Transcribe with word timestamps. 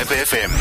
Vibe 0.00 0.14
FM. 0.26 0.52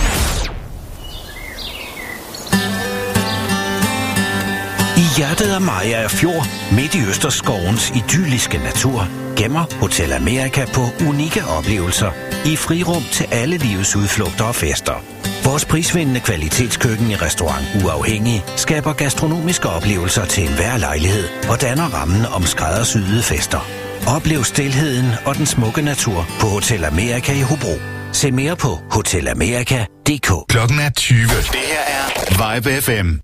I 4.97 5.05
hjertet 5.17 5.53
af 5.53 5.61
Maja 5.61 6.07
Fjord, 6.07 6.47
midt 6.71 6.95
i 6.95 7.01
Østerskovens 7.09 7.91
idylliske 7.95 8.57
natur, 8.57 9.07
gemmer 9.37 9.65
Hotel 9.79 10.13
Amerika 10.13 10.65
på 10.73 10.81
unikke 11.09 11.45
oplevelser 11.45 12.11
i 12.45 12.55
frirum 12.55 13.03
til 13.11 13.27
alle 13.31 13.57
livets 13.57 13.95
udflugter 13.95 14.45
og 14.45 14.55
fester. 14.55 15.03
Vores 15.43 15.65
prisvindende 15.65 16.19
kvalitetskøkken 16.19 17.11
i 17.11 17.15
restaurant 17.15 17.65
Uafhængig 17.83 18.43
skaber 18.55 18.93
gastronomiske 18.93 19.69
oplevelser 19.69 20.25
til 20.25 20.43
enhver 20.43 20.77
lejlighed 20.77 21.27
og 21.49 21.61
danner 21.61 21.93
rammen 21.93 22.25
om 22.25 22.43
skræddersyede 22.43 23.23
fester. 23.23 23.67
Oplev 24.15 24.43
stilheden 24.43 25.11
og 25.25 25.35
den 25.35 25.45
smukke 25.45 25.81
natur 25.81 26.25
på 26.39 26.47
Hotel 26.47 26.85
Amerika 26.85 27.33
i 27.33 27.41
Hobro. 27.41 27.98
Se 28.13 28.31
mere 28.31 28.55
på 28.55 28.79
hotelamerika.dk. 28.91 30.31
Klokken 30.49 30.79
er 30.79 30.89
20. 30.89 31.19
Det 31.19 31.29
her 31.55 31.83
er 31.87 32.55
Vibe 32.55 32.81
FM. 32.81 33.19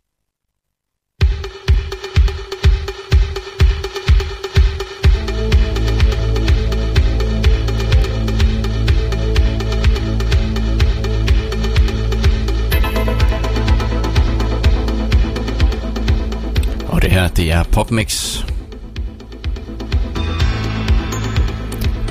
Og 16.87 17.01
det 17.01 17.11
her, 17.11 17.27
det 17.27 17.51
er 17.51 17.63
PopMix. 17.63 18.39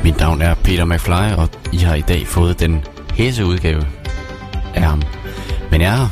Mit 0.05 0.19
navn 0.19 0.43
er 0.43 0.55
Peter 0.55 0.85
McFly, 0.85 1.35
og 1.37 1.49
I 1.73 1.77
har 1.77 1.95
i 1.95 2.01
dag 2.01 2.27
fået 2.27 2.61
den 2.61 2.85
hæse 3.15 3.45
udgave 3.45 3.87
af 4.75 4.83
ham. 4.83 5.03
Men 5.71 5.81
jeg 5.81 5.93
er 5.93 5.97
her, 5.97 6.09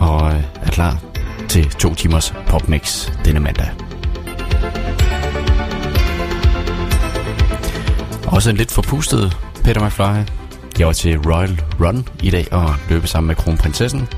og 0.00 0.32
øh, 0.32 0.42
er 0.62 0.70
klar 0.70 0.98
til 1.48 1.70
to 1.70 1.94
timers 1.94 2.34
PopMix 2.46 3.10
denne 3.24 3.40
mandag. 3.40 3.70
Også 8.26 8.50
en 8.50 8.56
lidt 8.56 8.70
forpustet 8.70 9.36
Peter 9.64 9.86
McFly. 9.86 10.32
Jeg 10.78 10.86
var 10.86 10.92
til 10.92 11.18
Royal 11.18 11.62
Run 11.80 12.08
i 12.22 12.30
dag 12.30 12.52
og 12.52 12.74
løbe 12.88 13.06
sammen 13.06 13.26
med 13.26 13.36
kronprinsessen. 13.36 14.08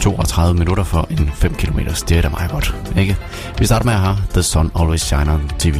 32 0.00 0.58
minutter 0.58 0.84
for 0.84 1.06
en 1.10 1.30
5 1.34 1.54
km. 1.54 1.78
Det 2.08 2.12
er 2.12 2.22
da 2.22 2.28
meget 2.28 2.50
godt, 2.50 2.74
ikke? 2.96 3.16
Vi 3.58 3.66
starter 3.66 3.84
med 3.86 3.94
at 3.94 4.00
have 4.00 4.16
The 4.32 4.42
Sun 4.42 4.70
Always 4.80 5.00
Shine 5.00 5.32
on 5.32 5.50
TV. 5.58 5.76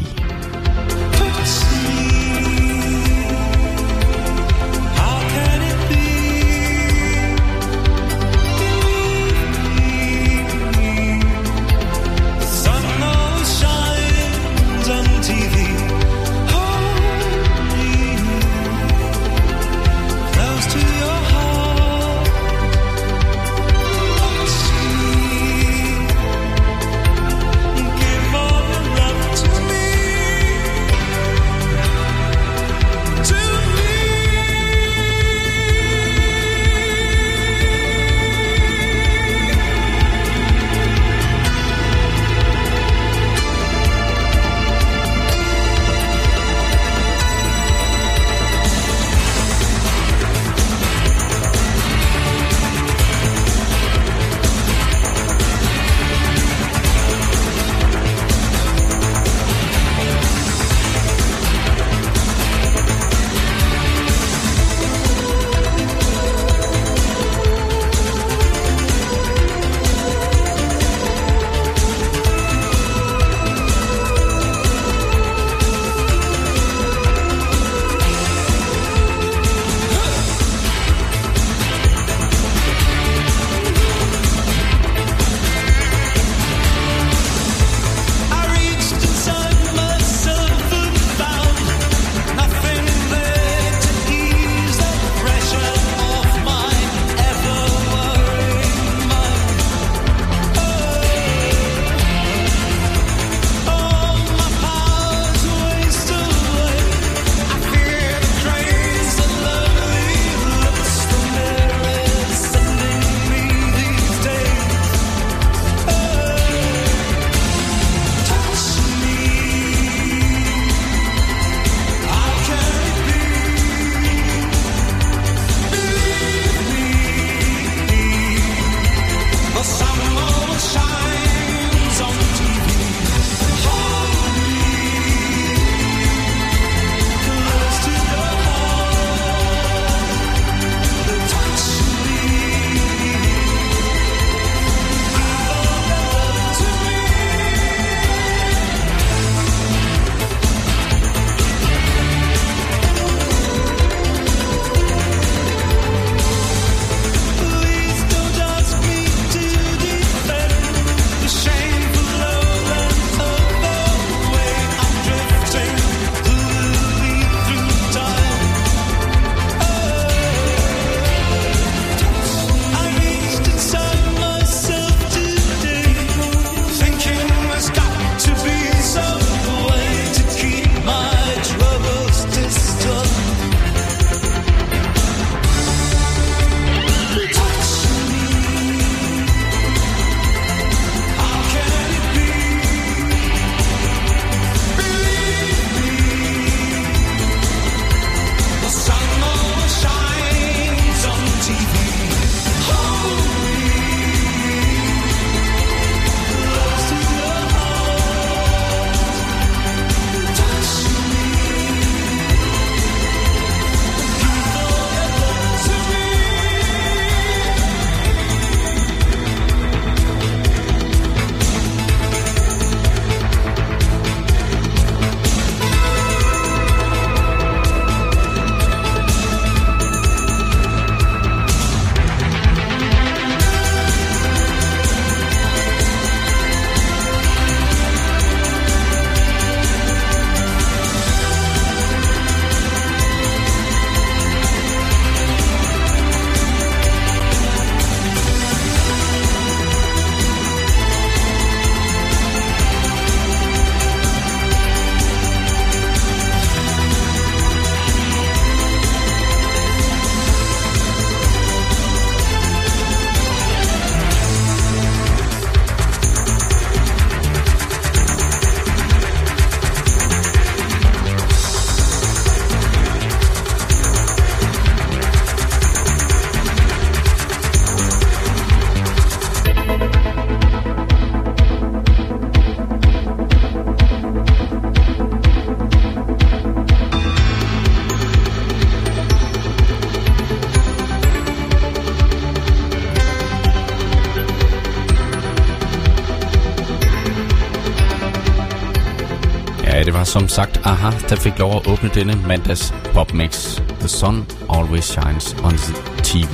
Som 300.17 300.29
sagt 300.29 300.61
Aha, 300.65 300.91
der 301.09 301.17
fik 301.17 301.39
lov 301.39 301.57
at 301.57 301.67
åbne 301.67 301.91
denne 301.95 302.15
mandags 302.27 302.75
popmix. 302.95 303.61
The 303.81 303.89
sun 303.89 304.27
always 304.51 304.85
shines 304.85 305.37
on 305.45 305.57
the 305.57 305.75
TV. 306.03 306.33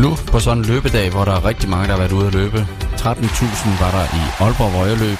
Nu 0.00 0.16
på 0.32 0.40
sådan 0.40 0.58
en 0.58 0.64
løbedag, 0.64 1.10
hvor 1.10 1.24
der 1.24 1.32
er 1.32 1.44
rigtig 1.44 1.68
mange, 1.70 1.86
der 1.86 1.92
har 1.92 1.98
været 1.98 2.12
ude 2.12 2.26
at 2.26 2.34
løbe. 2.34 2.66
13.000 2.96 3.84
var 3.84 3.90
der 3.90 4.04
i 4.04 4.22
Aalborg 4.40 4.72
Vøjerløb. 4.72 5.18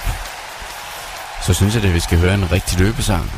Så 1.45 1.53
synes 1.53 1.75
jeg, 1.75 1.83
at 1.83 1.93
vi 1.93 1.99
skal 1.99 2.19
høre 2.19 2.33
en 2.33 2.51
rigtig 2.51 2.79
løbesang. 2.79 3.31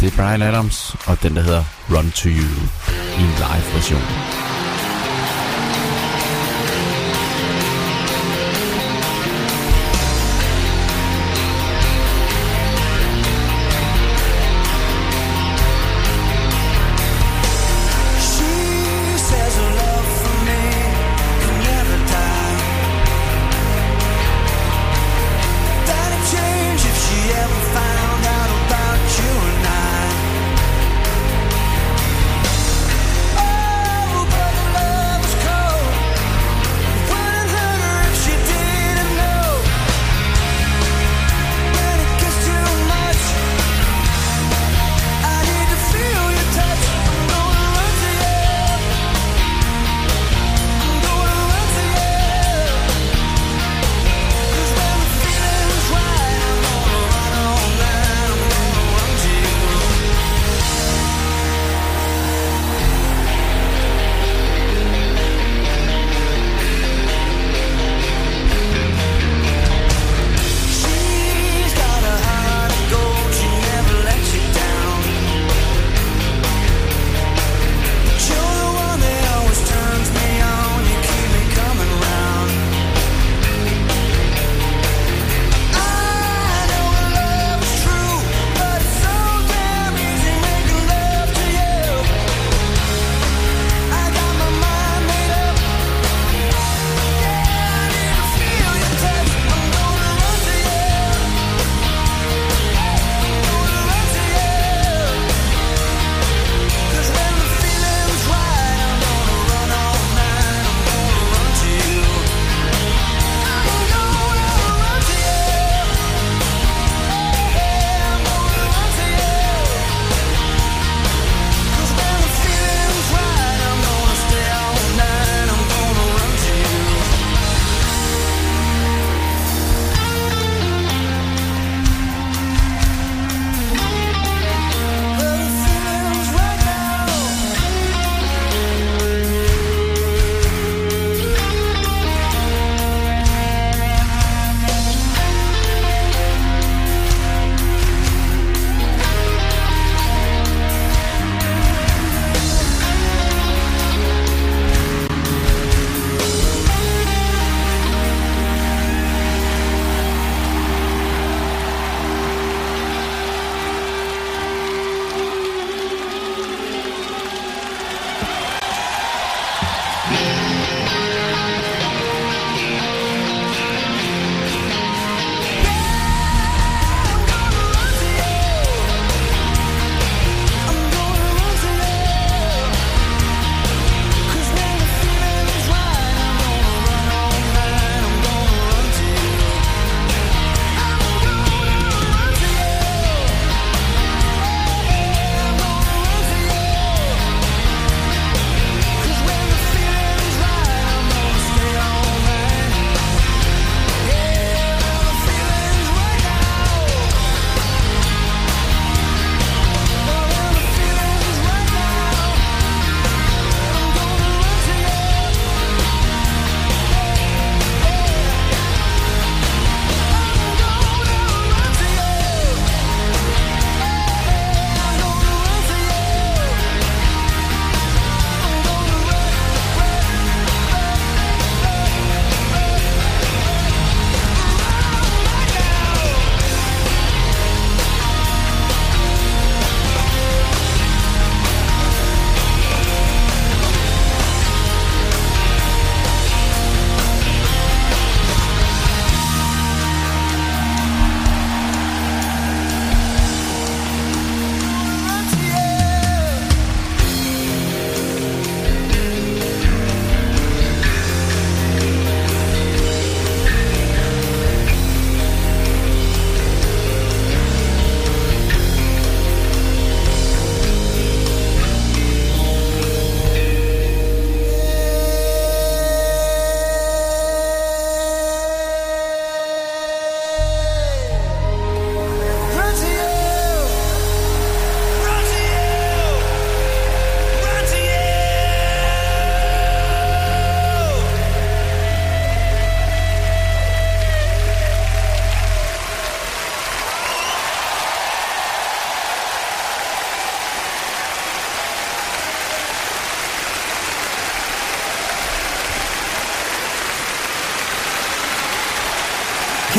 Det 0.00 0.12
er 0.12 0.16
Brian 0.16 0.42
Adams 0.42 0.96
og 1.06 1.22
den, 1.22 1.36
der 1.36 1.42
hedder 1.42 1.64
Run 1.90 2.10
To 2.10 2.28
You 2.28 2.58
i 3.18 3.22
en 3.22 3.34
live 3.42 3.74
version. 3.74 4.37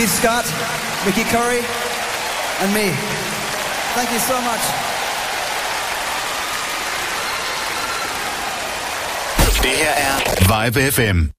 Keith 0.09 0.21
Scott, 0.21 0.45
Mickey 1.05 1.23
Curry, 1.23 1.59
and 2.61 2.73
me. 2.73 2.89
Thank 3.93 4.11
you 4.11 4.19
so 4.19 4.41
much. 4.41 4.63
Det 9.61 9.77
her 9.77 9.93
er 9.97 10.15
Vibe 10.47 10.91
FM. 10.91 11.38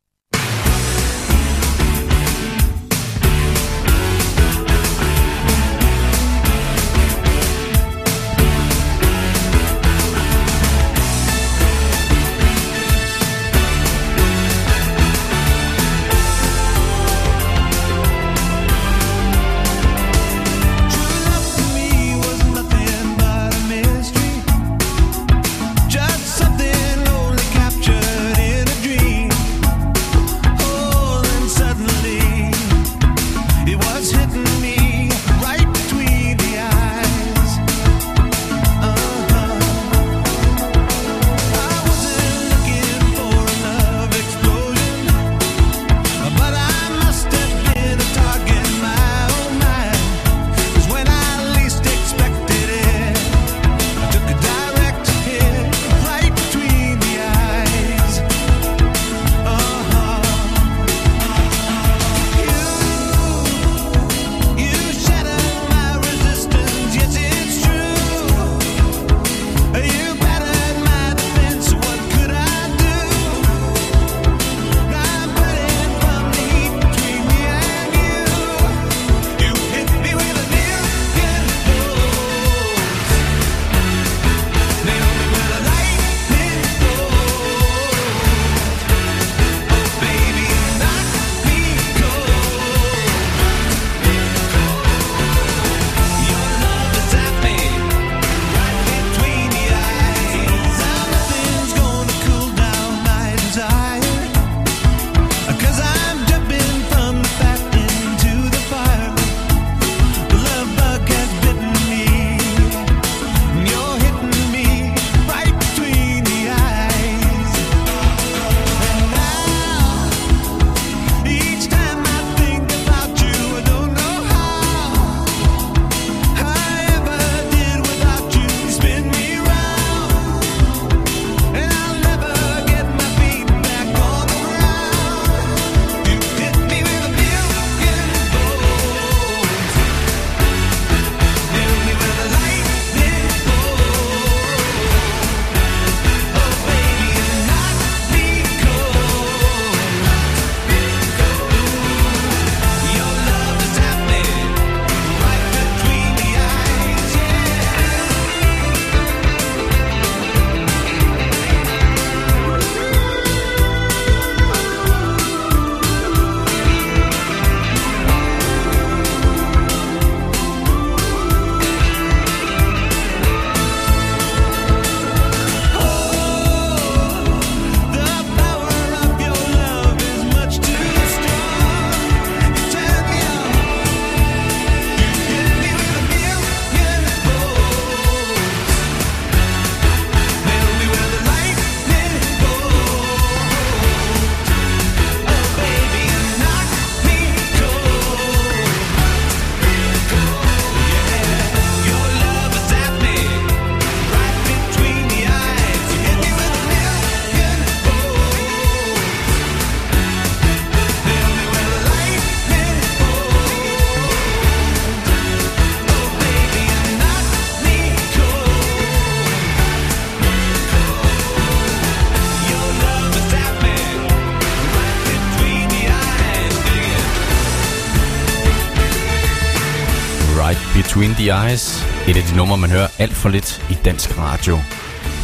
Eyes. 231.30 231.86
Et 232.08 232.16
af 232.16 232.22
de 232.22 232.36
numre, 232.36 232.58
man 232.58 232.70
hører 232.70 232.88
alt 232.98 233.12
for 233.12 233.28
lidt 233.28 233.66
i 233.70 233.74
dansk 233.84 234.18
radio. 234.18 234.58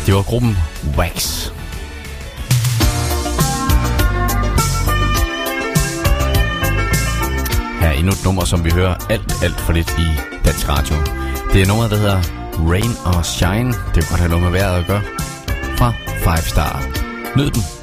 Det 0.07 0.15
var 0.15 0.23
gruppen 0.23 0.57
Wax. 0.97 1.47
Her 7.81 7.89
er 7.89 7.93
endnu 7.93 8.13
et 8.13 8.25
nummer, 8.25 8.45
som 8.45 8.65
vi 8.65 8.71
hører 8.71 8.95
alt, 9.11 9.35
alt 9.43 9.61
for 9.61 9.73
lidt 9.73 9.91
i 9.99 10.07
dansk 10.45 10.69
radio. 10.69 10.97
Det 11.53 11.63
er 11.63 11.67
nummeret, 11.67 11.91
der 11.91 11.97
hedder 11.97 12.23
Rain 12.71 12.93
or 13.07 13.23
Shine. 13.23 13.73
Det 13.95 14.05
er 14.05 14.09
godt 14.11 14.21
have 14.21 14.29
noget 14.29 14.45
med 14.45 14.53
vejret 14.53 14.79
at 14.81 14.87
gøre. 14.87 15.03
Fra 15.79 15.93
Five 16.19 16.49
Star. 16.49 16.83
Nyd 17.37 17.51
den. 17.51 17.76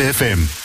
Vibe 0.00 0.14
FM. 0.14 0.59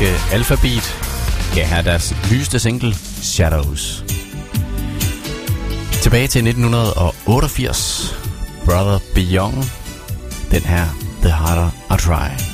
danske 0.00 0.34
alfabet 0.34 0.96
gav 1.54 1.66
her 1.66 1.82
deres 1.82 2.14
nyeste 2.30 2.58
single, 2.58 2.94
Shadows. 3.22 4.04
Tilbage 6.02 6.28
til 6.28 6.48
1988, 6.48 8.14
Brother 8.64 8.98
Beyond, 9.14 9.64
den 10.50 10.62
her, 10.62 10.86
The 11.22 11.30
Harder 11.30 11.70
I 11.94 11.98
Try. 11.98 12.53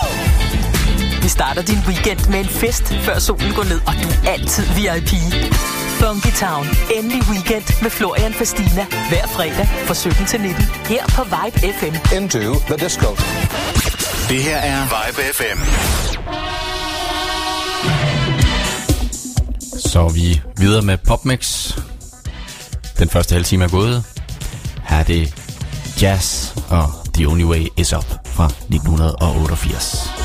starter 1.41 1.61
din 1.61 1.81
weekend 1.87 2.29
med 2.29 2.39
en 2.39 2.49
fest, 2.49 2.83
før 3.05 3.19
solen 3.19 3.53
går 3.53 3.63
ned, 3.63 3.79
og 3.87 3.93
du 4.03 4.07
er 4.27 4.31
altid 4.31 4.65
VIP. 4.77 5.11
Funky 5.99 6.33
Town. 6.45 6.65
Endelig 6.95 7.21
weekend 7.31 7.81
med 7.81 7.91
Florian 7.91 8.33
Fastina. 8.33 8.85
Hver 9.09 9.27
fredag 9.27 9.67
fra 9.87 9.93
17 9.93 10.25
til 10.25 10.41
19. 10.41 10.63
Her 10.85 11.03
på 11.15 11.23
Vibe 11.23 11.57
FM. 11.77 11.95
Into 12.17 12.39
the 12.69 12.77
disco. 12.85 13.09
Det 14.29 14.43
her 14.43 14.57
er 14.57 14.81
Vibe 14.93 15.21
FM. 15.37 15.59
Så 19.89 19.99
er 19.99 20.13
vi 20.13 20.41
videre 20.57 20.81
med 20.81 20.97
PopMix. 20.97 21.73
Den 22.99 23.09
første 23.09 23.33
halve 23.33 23.45
time 23.45 23.63
er 23.63 23.69
gået. 23.69 24.03
Her 24.83 24.97
er 24.97 25.03
det 25.03 25.33
jazz 26.01 26.55
og 26.69 26.93
The 27.13 27.27
Only 27.27 27.43
Way 27.43 27.67
Is 27.77 27.93
Up 27.93 28.05
fra 28.25 28.45
1988. 28.45 30.20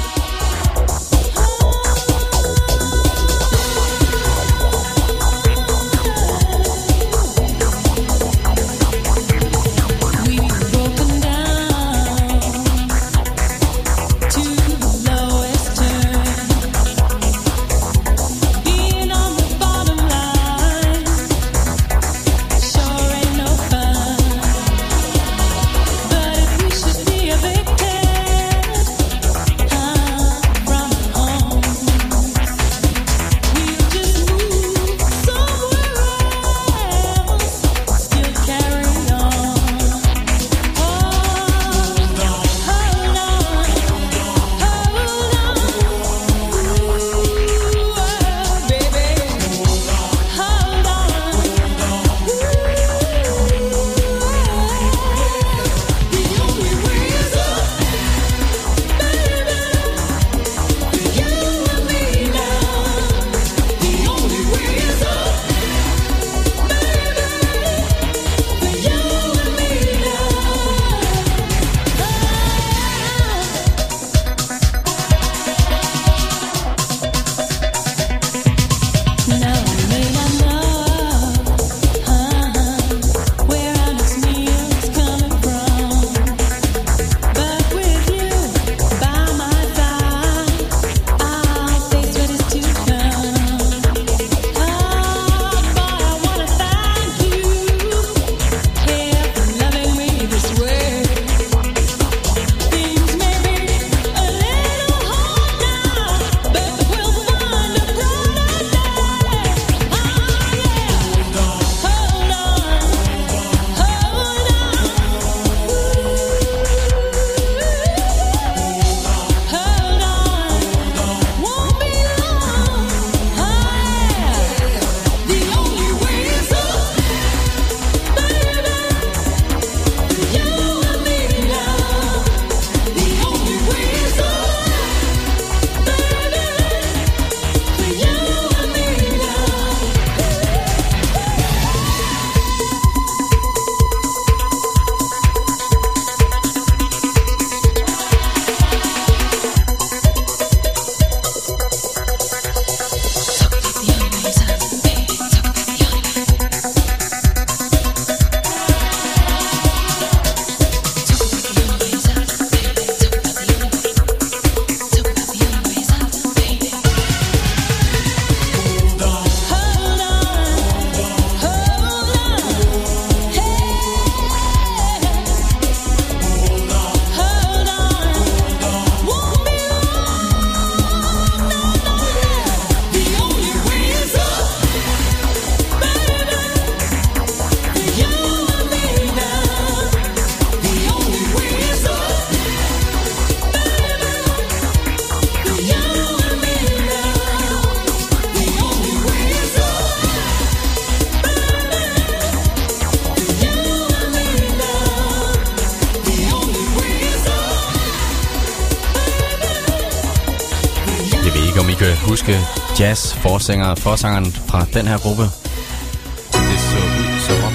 huske 212.17 212.39
jazz 212.81 213.15
forsanger, 213.15 213.75
forsangeren 213.75 214.33
fra 214.33 214.67
den 214.75 214.87
her 214.87 214.99
gruppe. 214.99 215.23
Det 215.23 216.59
så 216.71 216.77
ud 216.77 217.21
som 217.21 217.45
om, 217.45 217.53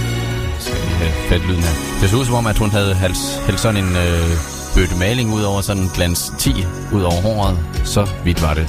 skal 0.60 0.74
lige 0.74 0.96
have 0.96 1.14
fat 1.30 1.42
lyden 1.48 1.64
her. 1.64 1.76
Det 2.02 2.10
så 2.10 2.18
ud 2.18 2.26
som 2.26 2.36
om, 2.36 2.48
at 2.48 2.58
hun 2.58 2.70
havde 2.70 2.96
hældt 2.96 3.60
sådan 3.60 3.84
en 3.84 3.96
øh, 3.96 4.30
bøtte 4.76 4.96
maling 5.00 5.34
ud 5.34 5.44
over 5.44 5.62
sådan 5.62 5.84
en 5.84 5.90
glans 5.96 6.34
10 6.40 6.66
ud 6.94 7.02
over 7.02 7.22
håret. 7.22 7.60
Så 7.84 8.08
vidt 8.24 8.42
var 8.42 8.54
det. 8.54 8.68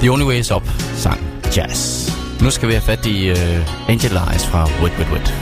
The 0.00 0.10
Only 0.10 0.24
Way 0.24 0.38
Is 0.38 0.50
Up 0.50 0.62
sang 0.96 1.20
jazz. 1.56 2.10
Nu 2.40 2.50
skal 2.50 2.68
vi 2.68 2.72
have 2.72 2.82
fat 2.82 3.06
i 3.06 3.28
øh, 3.28 3.88
Angel 3.88 4.12
Eyes 4.12 4.46
fra 4.46 4.68
Wit 4.82 4.92
Wit 4.98 5.08
Wit. 5.12 5.39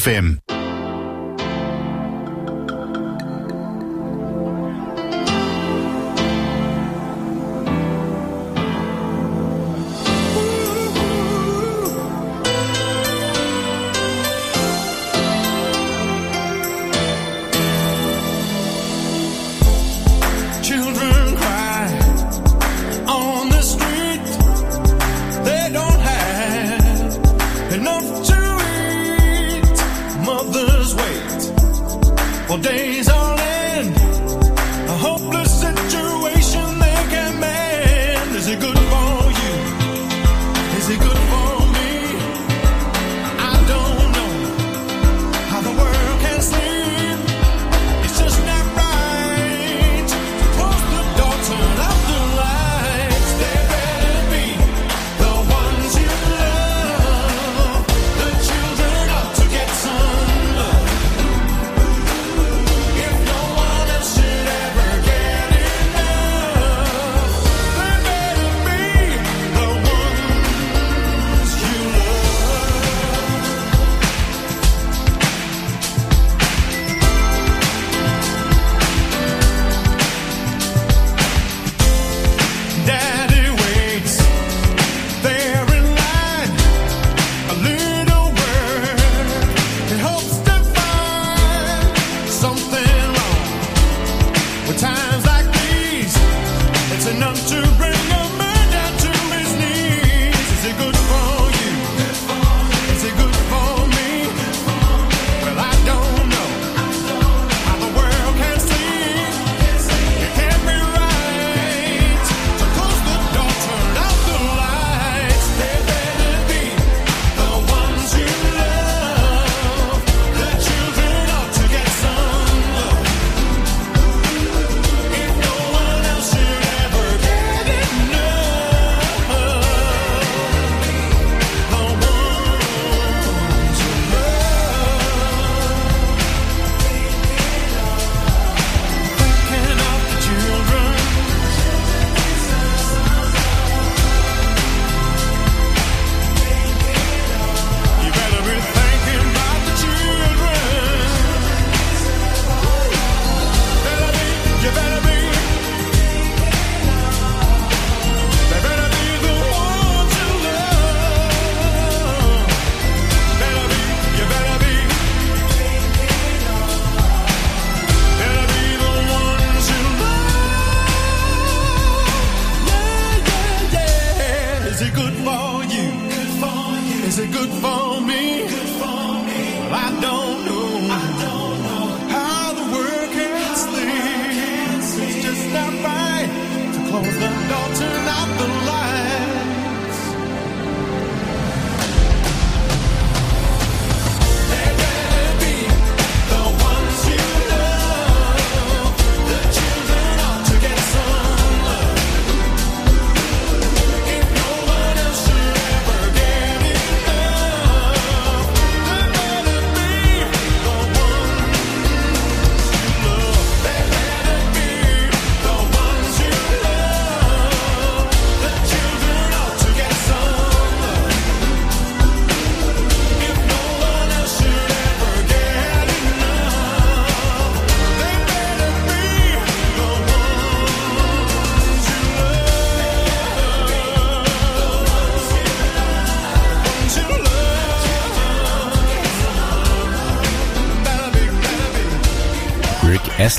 FM. 0.00 0.39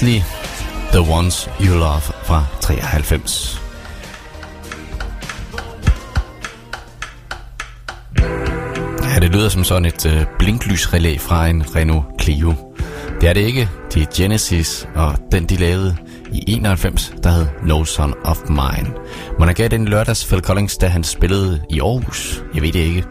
Presley, 0.02 0.22
The 0.92 1.12
Ones 1.12 1.50
You 1.60 1.78
Love 1.78 2.02
fra 2.02 2.46
93. 2.62 3.62
Ja, 9.04 9.20
det 9.20 9.30
lyder 9.36 9.50
som 9.50 9.64
sådan 9.64 9.86
et 9.86 10.06
øh, 10.06 10.26
blinklysrelæ 10.40 11.18
fra 11.18 11.48
en 11.48 11.76
Renault 11.76 12.06
Clio. 12.22 12.54
Det 13.22 13.30
er 13.30 13.34
det 13.34 13.42
ikke. 13.42 13.70
Det 13.94 14.02
er 14.02 14.08
Genesis, 14.16 14.88
og 14.96 15.16
den 15.32 15.46
de 15.46 15.56
lavede 15.56 15.98
i 16.32 16.44
91, 16.48 17.14
der 17.24 17.30
hed 17.30 17.48
No 17.64 17.84
Son 17.84 18.14
of 18.24 18.38
Mine. 18.50 18.94
Man 19.40 19.48
har 19.48 19.54
gav 19.54 19.68
den 19.68 19.86
lørdags 19.86 20.26
Phil 20.26 20.42
Collins, 20.42 20.78
da 20.78 20.88
han 20.88 21.04
spillede 21.04 21.62
i 21.70 21.80
Aarhus. 21.80 22.44
Jeg 22.54 22.62
ved 22.62 22.72
det 22.72 22.80
ikke. 22.80 23.04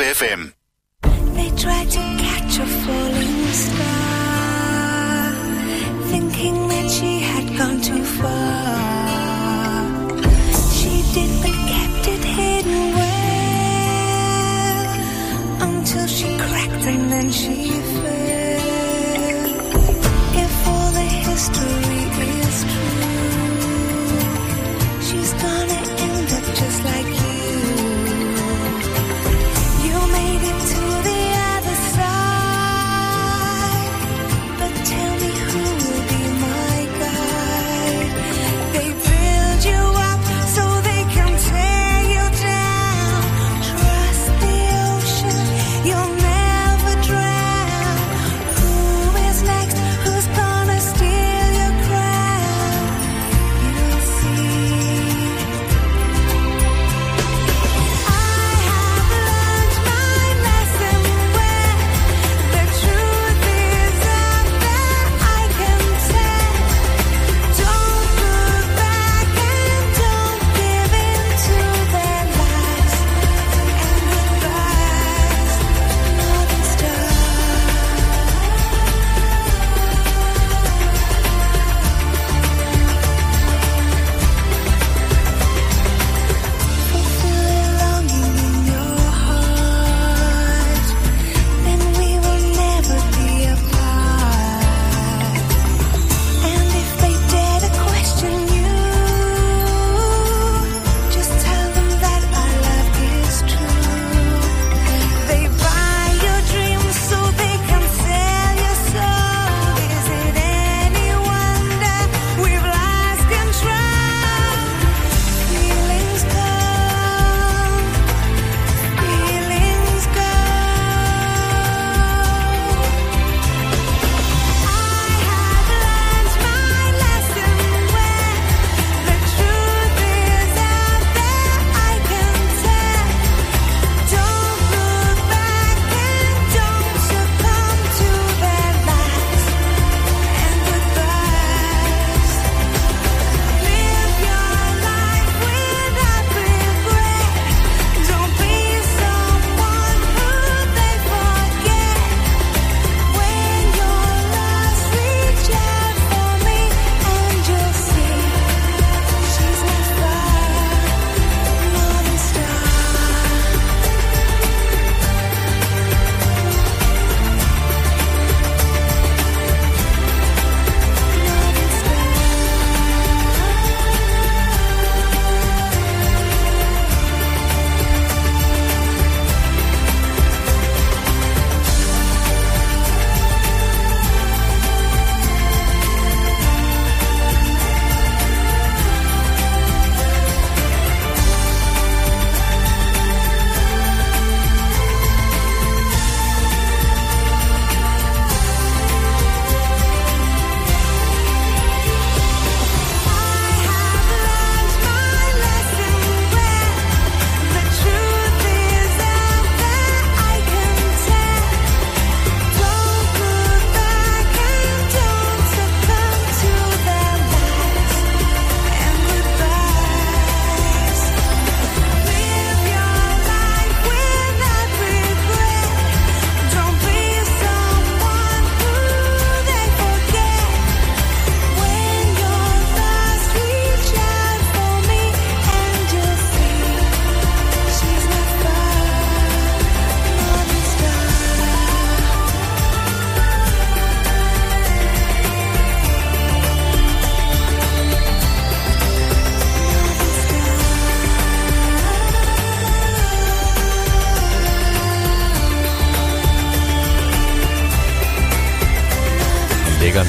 XFM. 0.00 0.39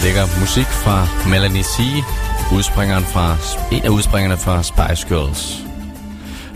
lækker 0.03 0.39
musik 0.39 0.65
fra 0.65 1.29
Melanie 1.29 1.63
C., 1.63 1.77
udspringeren 2.53 3.03
fra, 3.03 3.37
en 3.71 3.83
af 3.83 3.89
udspringerne 3.89 4.37
fra 4.37 4.63
Spice 4.63 5.07
Girls. 5.07 5.63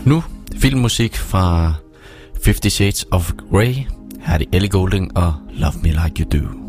Nu 0.04 0.24
filmmusik 0.58 1.16
fra 1.16 1.74
Fifty 2.44 2.68
Shades 2.68 3.06
of 3.10 3.32
Grey. 3.50 3.74
Her 4.20 4.34
er 4.34 4.38
det 4.38 4.46
Ellie 4.52 4.70
Goulding 4.70 5.16
og 5.16 5.34
Love 5.52 5.74
Me 5.82 5.88
Like 5.88 6.22
You 6.22 6.38
Do. 6.38 6.65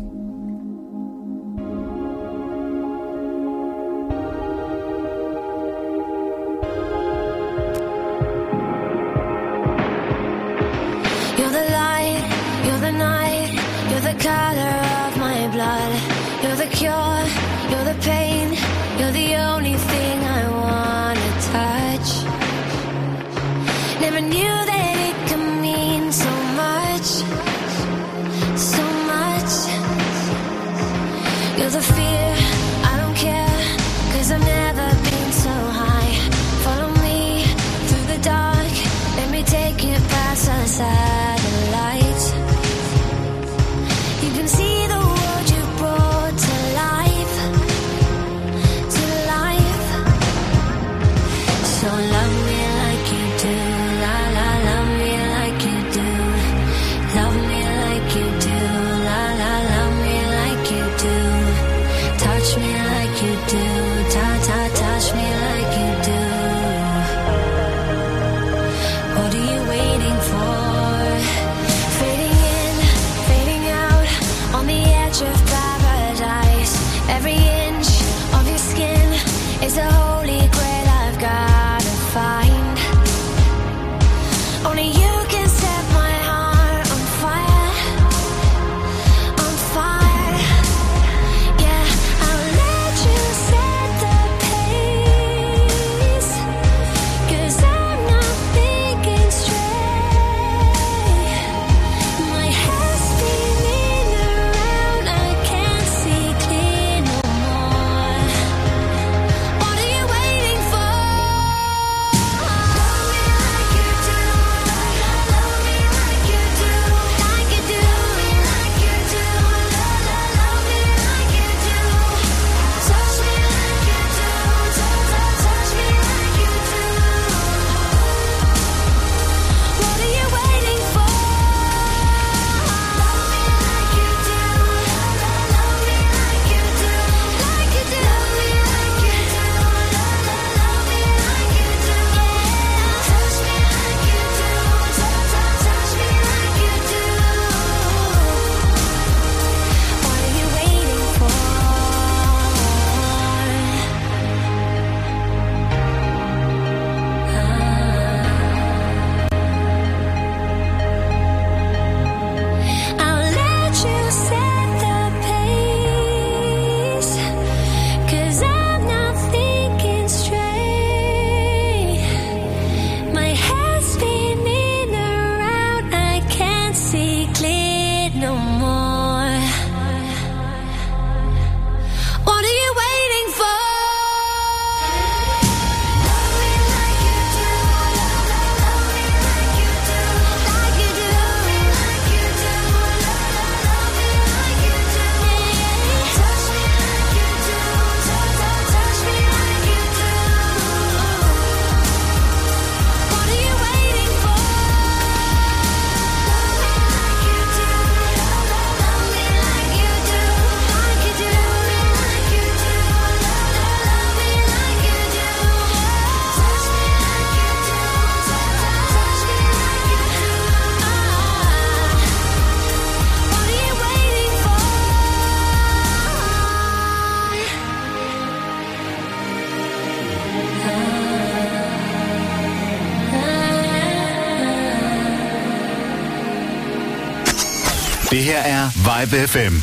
her 238.28 238.42
er 238.54 238.70
Vibe 238.74 239.16
FM. 239.26 239.54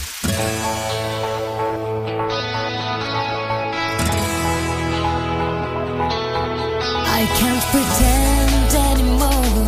I 7.18 7.22
can't 7.40 7.66
pretend 7.74 8.72
anymore 8.92 9.66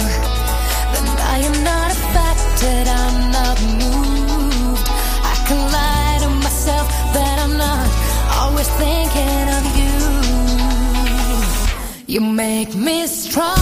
that 0.94 1.20
I 1.36 1.38
am 1.50 1.58
not 1.64 1.90
affected, 1.98 2.88
I'm 3.02 3.18
not 3.38 3.58
moved. 3.82 4.88
I 5.34 5.36
can 5.48 5.62
lie 5.78 6.18
to 6.24 6.30
myself 6.46 6.88
that 7.14 7.36
I'm 7.44 7.56
not 7.58 7.88
always 8.42 8.70
thinking 8.82 9.46
of 9.58 9.66
you. 9.80 9.96
You 12.14 12.22
make 12.22 12.74
me 12.76 13.08
strong. 13.08 13.57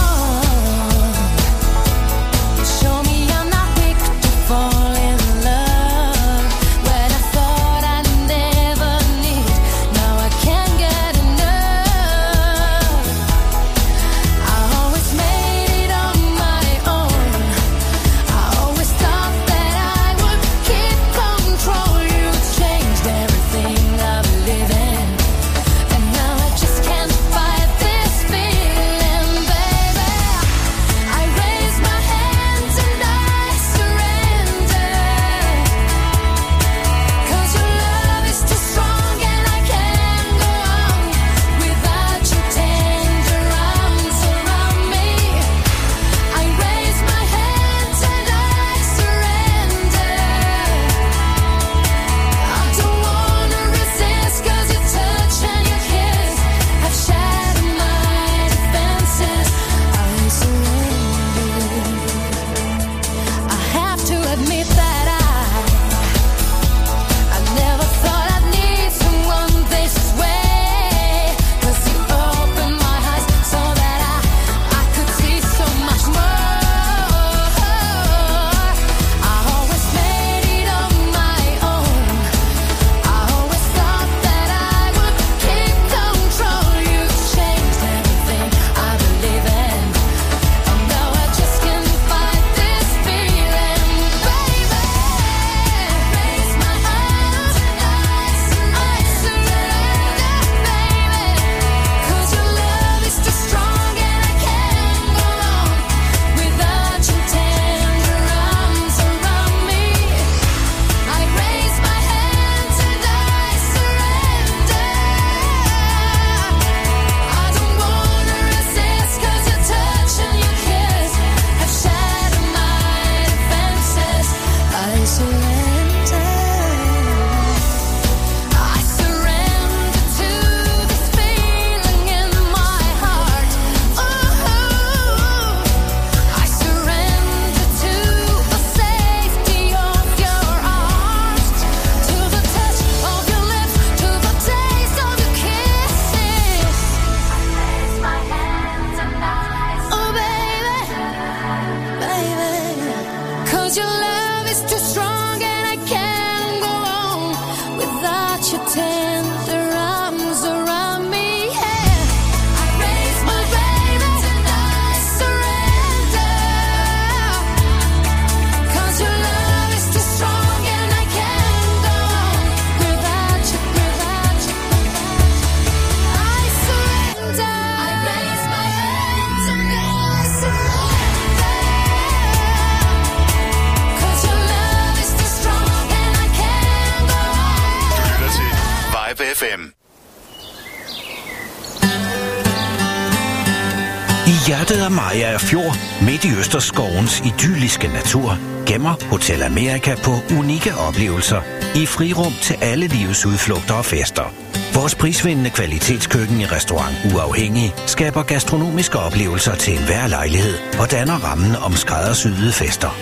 Østerskovens 196.46 197.20
idylliske 197.20 197.88
natur 197.88 198.38
gemmer 198.66 198.94
Hotel 199.10 199.42
Amerika 199.42 199.94
på 200.04 200.10
unikke 200.38 200.74
oplevelser 200.74 201.40
i 201.76 201.86
frirum 201.86 202.32
til 202.42 202.56
alle 202.62 202.86
livets 202.86 203.26
udflugter 203.26 203.74
og 203.74 203.84
fester. 203.84 204.34
Vores 204.74 204.94
prisvindende 204.94 205.50
kvalitetskøkken 205.50 206.40
i 206.40 206.46
restaurant 206.46 206.96
Uafhængig 207.14 207.74
skaber 207.86 208.22
gastronomiske 208.22 208.98
oplevelser 208.98 209.54
til 209.54 209.78
enhver 209.78 210.06
lejlighed 210.06 210.54
og 210.80 210.90
danner 210.90 211.14
rammen 211.14 211.56
om 211.56 211.72
skræddersyede 211.72 212.52
fester. 212.52 212.96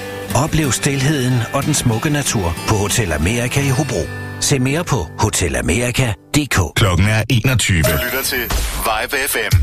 Oplev 0.44 0.72
stilheden 0.72 1.34
og 1.52 1.64
den 1.64 1.74
smukke 1.74 2.10
natur 2.10 2.56
på 2.68 2.74
Hotel 2.74 3.12
Amerika 3.12 3.60
i 3.60 3.68
Hobro. 3.68 4.02
Se 4.40 4.58
mere 4.58 4.84
på 4.84 5.06
hotelamerika.dk. 5.18 6.58
Klokken 6.76 7.06
er 7.06 7.24
21. 7.30 7.82
Du 7.82 7.88
lytter 8.04 8.22
til 8.22 8.42
Vibe 8.86 9.16
FM. 9.28 9.56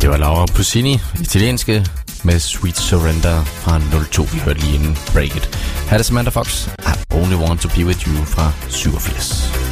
Det 0.00 0.10
var 0.10 0.16
Laura 0.16 0.46
Puccini, 0.46 0.98
italienske 1.20 1.86
med 2.24 2.40
Sweet 2.40 2.76
Surrender 2.76 3.44
fra 3.44 3.80
02, 4.10 4.22
vi 4.22 4.38
hørte 4.38 4.60
lige 4.60 4.74
inden 4.74 4.98
Break 5.12 5.36
It. 5.36 5.58
Her 5.90 5.98
er 5.98 6.02
Samantha 6.02 6.30
Fox, 6.30 6.66
I 6.66 7.14
Only 7.14 7.34
Want 7.34 7.60
To 7.60 7.68
Be 7.68 7.86
With 7.86 8.08
You 8.08 8.24
fra 8.24 8.52
87. 8.68 9.71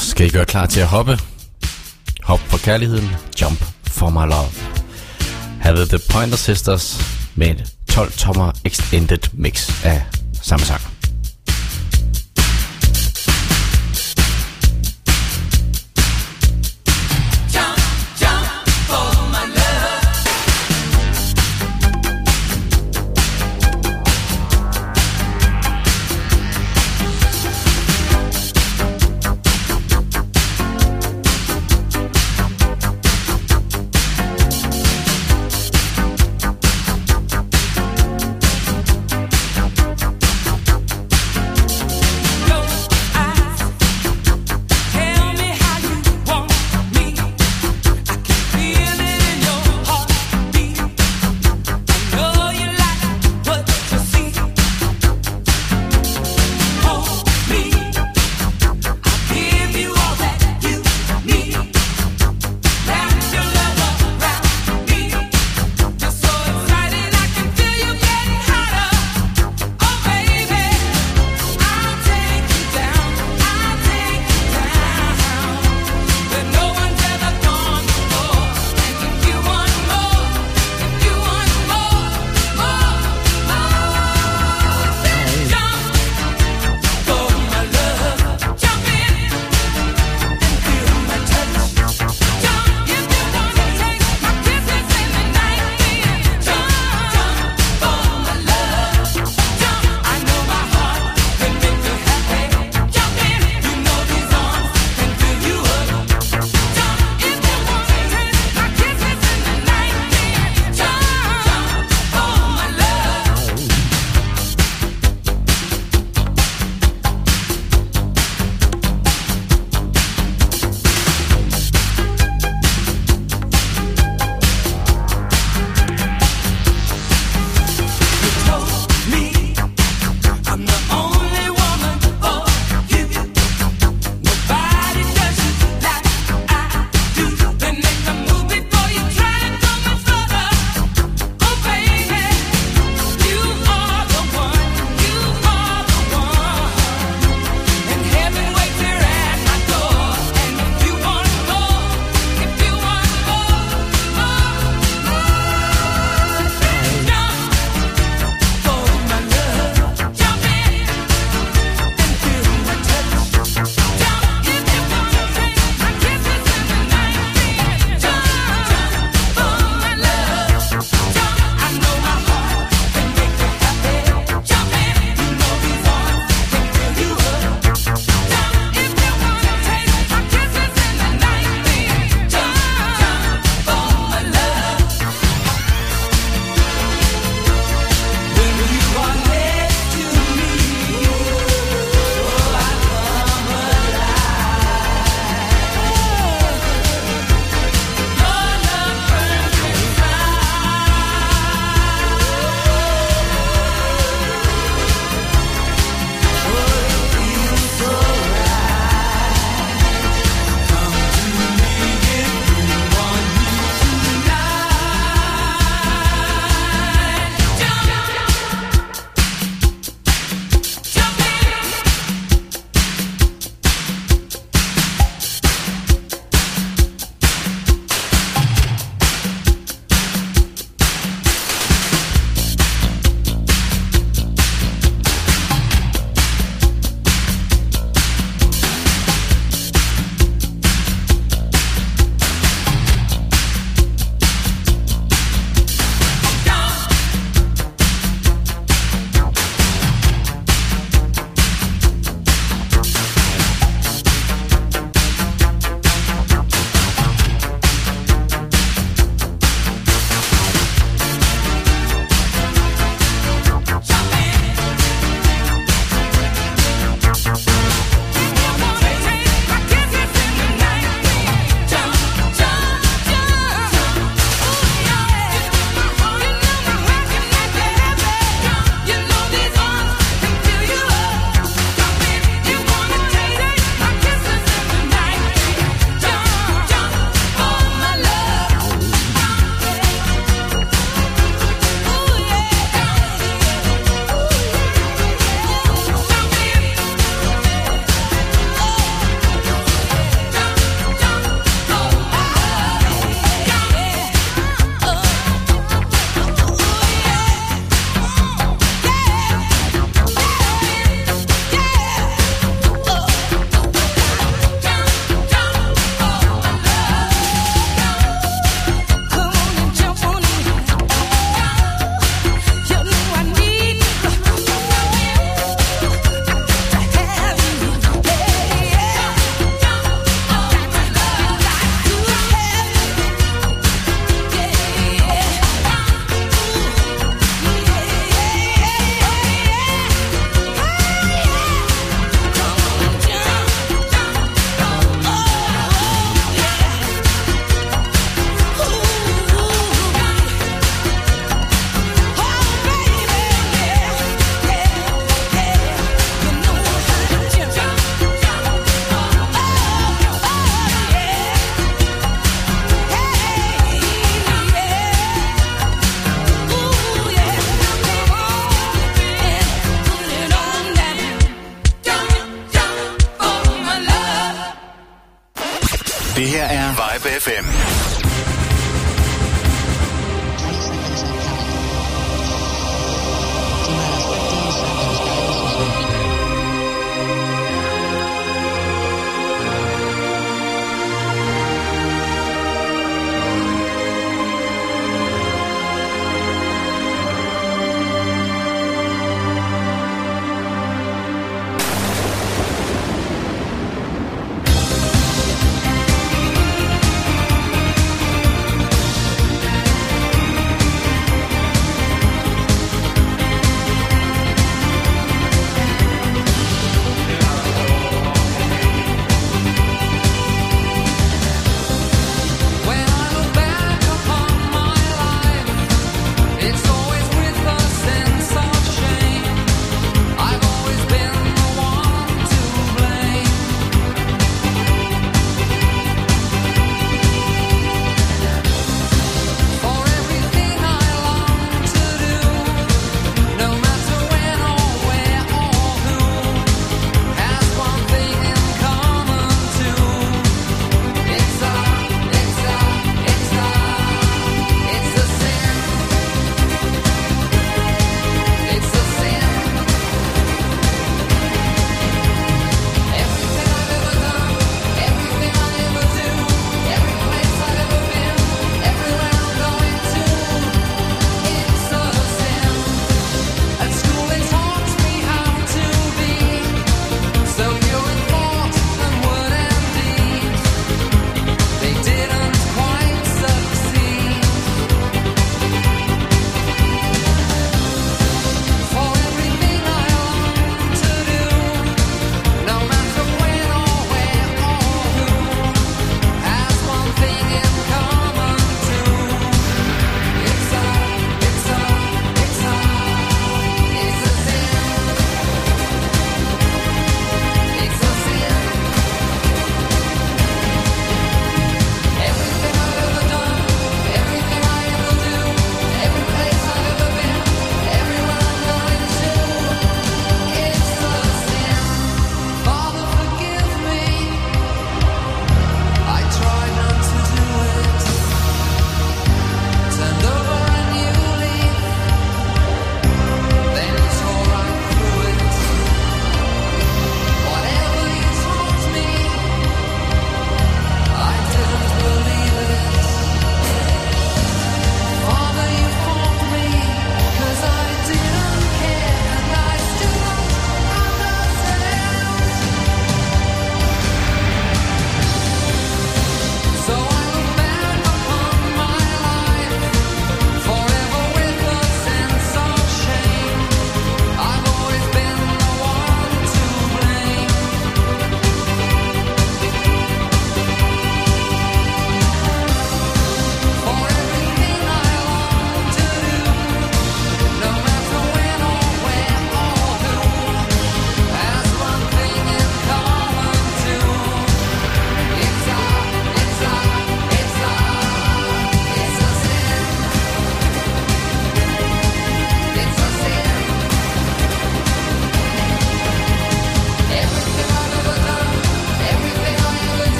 Skal 0.00 0.26
I 0.26 0.30
gøre 0.30 0.44
klar 0.44 0.66
til 0.66 0.80
at 0.80 0.86
hoppe? 0.86 1.18
Hop 2.22 2.38
for 2.38 2.58
kærligheden. 2.58 3.08
Jump 3.40 3.64
for 3.86 4.10
my 4.10 4.30
love. 4.30 4.50
Havde 5.60 5.86
The 5.86 5.98
Pointer 6.10 6.36
Sisters 6.36 7.00
med 7.34 7.54
12-tommer 7.90 8.52
extended 8.64 9.18
mix 9.32 9.84
af 9.84 10.02
samme 10.42 10.66
sang. 10.66 10.79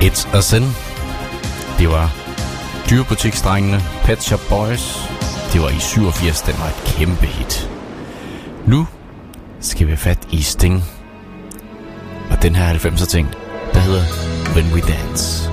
It's 0.00 0.34
a 0.34 0.40
Sin. 0.40 0.62
Det 1.78 1.88
var 1.88 2.10
dyrebutiksdrengene, 2.90 3.80
Pet 4.04 4.22
Shop 4.22 4.40
Boys. 4.48 4.98
Det 5.52 5.60
var 5.62 5.68
i 5.68 5.78
87, 5.78 6.40
den 6.42 6.54
var 6.58 6.66
et 6.66 6.82
kæmpe 6.86 7.26
hit. 7.26 7.70
Nu 8.66 8.86
skal 9.60 9.86
vi 9.86 9.90
have 9.92 9.96
fat 9.96 10.18
i 10.30 10.42
Sting. 10.42 10.84
Og 12.30 12.42
den 12.42 12.56
her 12.56 12.74
90'er 12.74 13.06
ting, 13.06 13.28
der 13.74 13.80
hedder 13.80 14.02
When 14.54 14.72
We 14.74 14.80
Dance. 14.80 15.47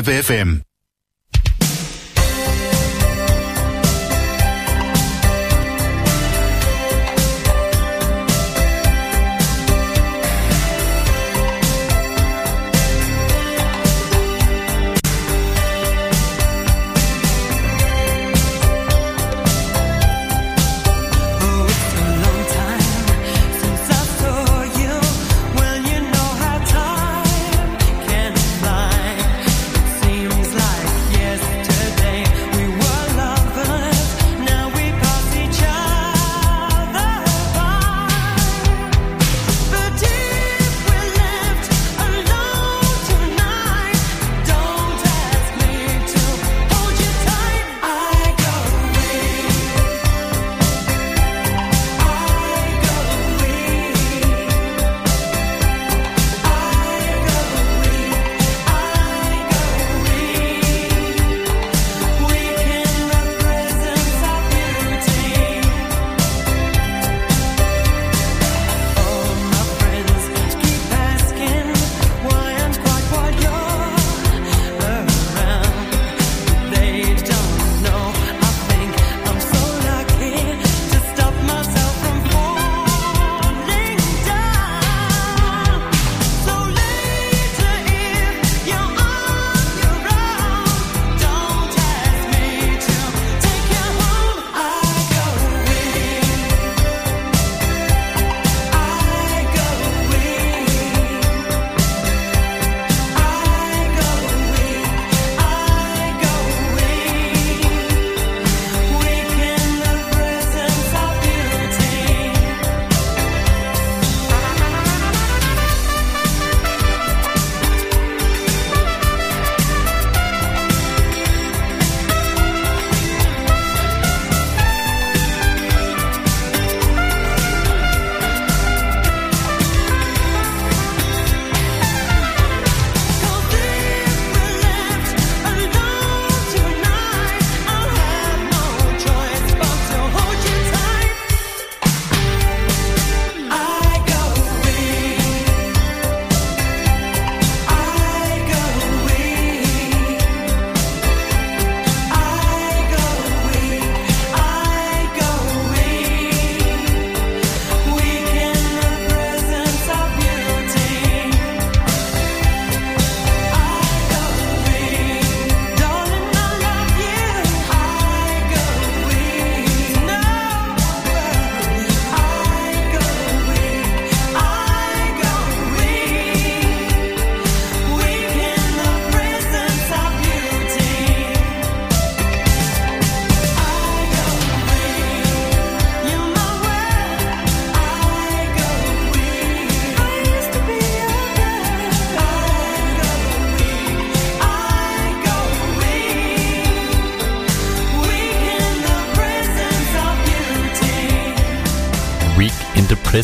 Vibe 0.00 0.22
FM. 0.22 0.69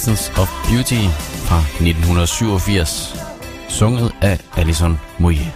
Essence 0.06 0.40
of 0.40 0.48
Beauty 0.68 1.08
fra 1.46 1.58
1987, 1.58 3.16
sunget 3.68 4.12
af 4.22 4.38
Alison 4.56 5.00
Moyet. 5.18 5.52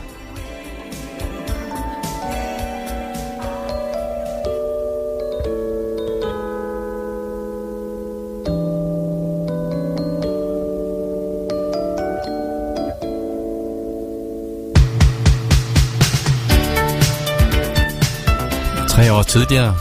Tre 18.88 19.12
år 19.12 19.22
tidligere, 19.22 19.74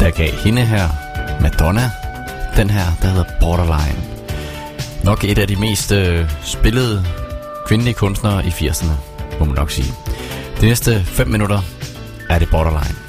der 0.00 0.10
gav 0.10 0.30
hende 0.30 0.62
her, 0.64 0.88
Madonna, 1.40 1.90
den 2.56 2.70
her, 2.70 2.86
der 3.02 3.08
hedder 3.08 3.24
Borderline. 3.40 4.13
Nok 5.04 5.24
et 5.24 5.38
af 5.38 5.48
de 5.48 5.56
mest 5.56 5.92
øh, 5.92 6.30
spillede 6.44 7.04
kvindelige 7.66 7.94
kunstnere 7.94 8.46
i 8.46 8.48
80'erne, 8.48 8.92
må 9.38 9.44
man 9.44 9.54
nok 9.54 9.70
sige. 9.70 9.92
De 10.60 10.66
næste 10.66 11.04
5 11.04 11.28
minutter 11.28 11.60
er 12.30 12.38
det 12.38 12.48
Borderline. 12.50 13.03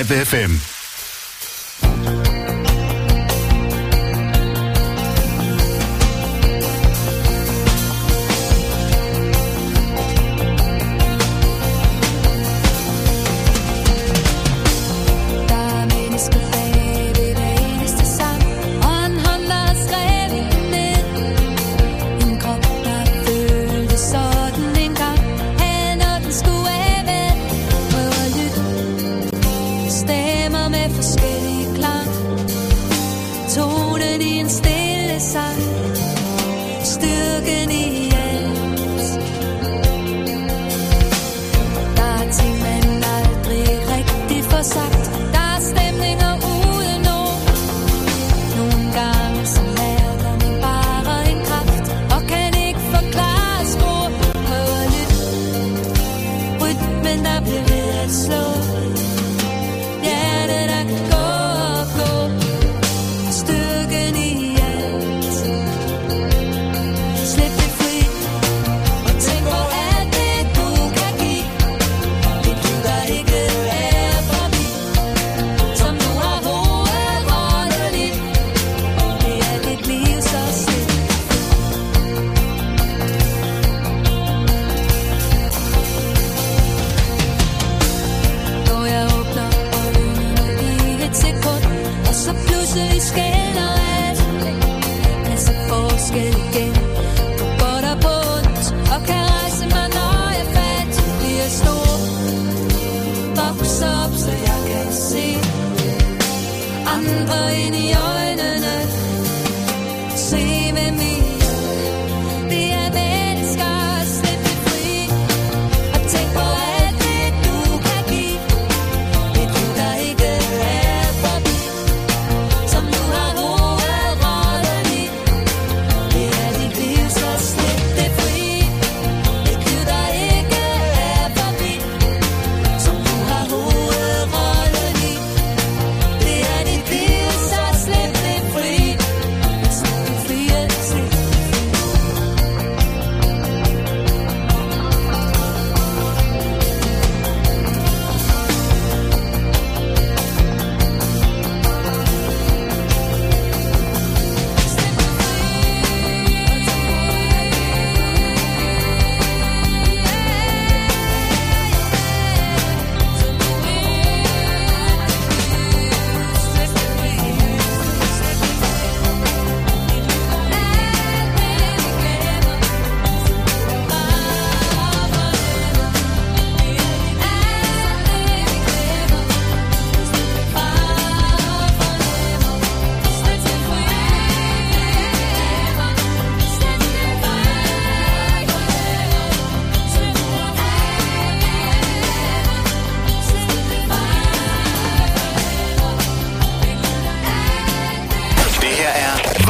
Live 0.00 0.08
FM. 0.08 0.69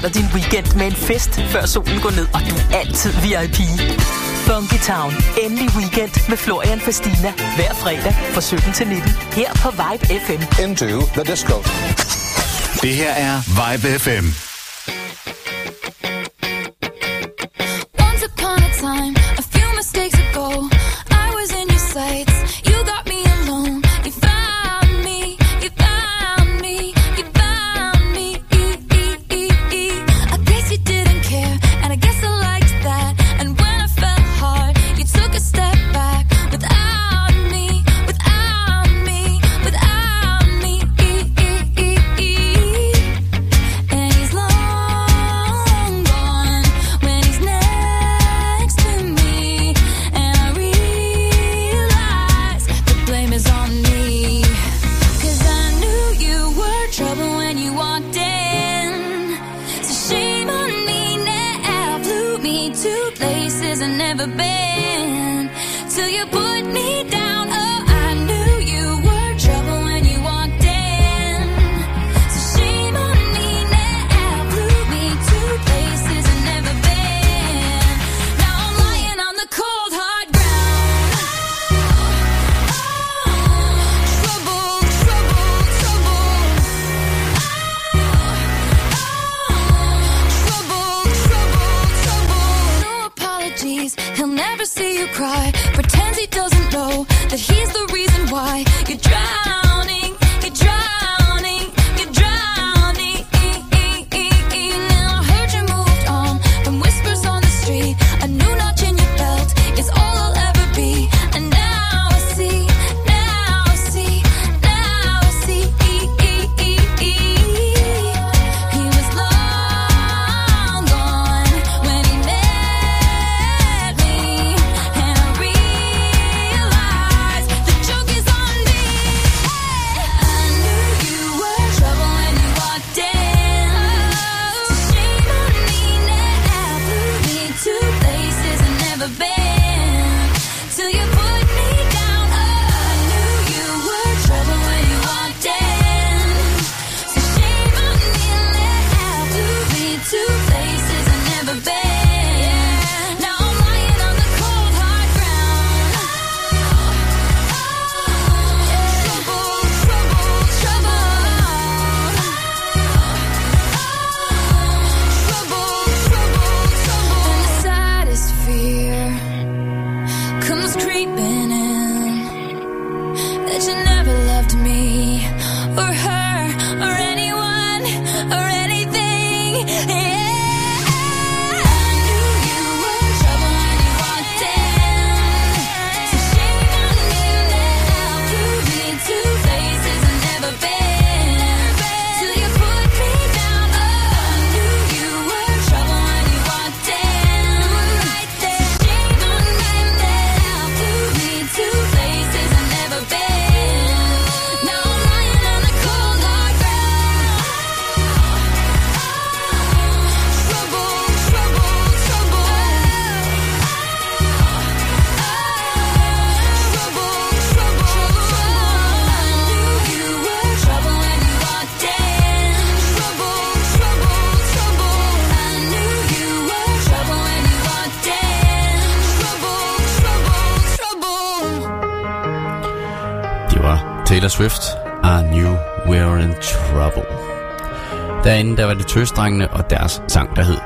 starter 0.00 0.20
din 0.20 0.28
weekend 0.34 0.76
med 0.76 0.86
en 0.86 0.92
fest, 0.92 1.40
før 1.52 1.66
solen 1.66 2.00
går 2.00 2.10
ned, 2.10 2.26
og 2.34 2.40
du 2.40 2.54
er 2.56 2.78
altid 2.78 3.12
VIP. 3.22 3.58
Funky 4.46 4.78
Town. 4.86 5.12
Endelig 5.42 5.68
weekend 5.76 6.28
med 6.28 6.36
Florian 6.36 6.80
Fastina. 6.80 7.32
Hver 7.56 7.74
fredag 7.74 8.14
fra 8.32 8.40
17 8.40 8.72
til 8.72 8.86
19. 8.86 9.10
Her 9.32 9.50
på 9.54 9.70
Vibe 9.70 10.04
FM. 10.26 10.62
Into 10.64 10.86
the 11.14 11.24
disco. 11.32 11.56
Det 12.82 12.94
her 12.94 13.12
er 13.12 13.36
Vibe 13.58 13.98
FM. 13.98 14.49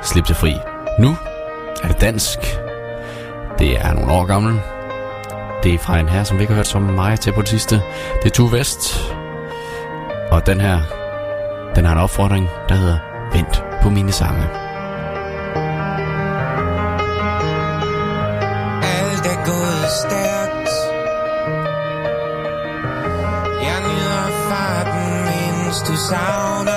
Slip 0.05 0.25
til 0.25 0.35
fri. 0.35 0.57
Nu 0.99 1.17
er 1.83 1.89
det 1.89 2.01
dansk. 2.01 2.39
Det 3.59 3.77
er 3.77 3.93
nogle 3.95 4.13
år 4.13 4.25
gammel. 4.25 4.61
Det 5.63 5.75
er 5.75 5.79
fra 5.79 5.99
en 5.99 6.09
her, 6.09 6.25
som 6.25 6.37
vi 6.37 6.43
ikke 6.43 6.53
har 6.53 6.59
hørt 6.59 6.67
så 6.67 6.79
meget 6.79 7.21
til 7.21 7.33
på 7.33 7.41
det 7.41 7.49
sidste. 7.49 7.75
Det 8.23 8.31
er 8.31 8.31
Tue 8.31 8.53
Vest. 8.53 9.13
Og 10.31 10.47
den 10.47 10.61
her, 10.61 10.81
den 11.75 11.85
har 11.85 11.93
en 11.93 11.99
opfordring, 11.99 12.49
der 12.69 12.75
hedder 12.75 12.99
Vent 13.33 13.65
på 13.83 13.91
mine 13.91 14.13
sange. 14.13 14.43
Alt 18.83 19.27
er 19.33 19.41
gået 19.47 19.91
stærkt. 20.03 20.71
Jeg 23.69 23.79
nyder 23.89 24.27
farten, 24.49 25.25
mens 25.25 25.83
du 25.89 25.97
savner 25.97 26.74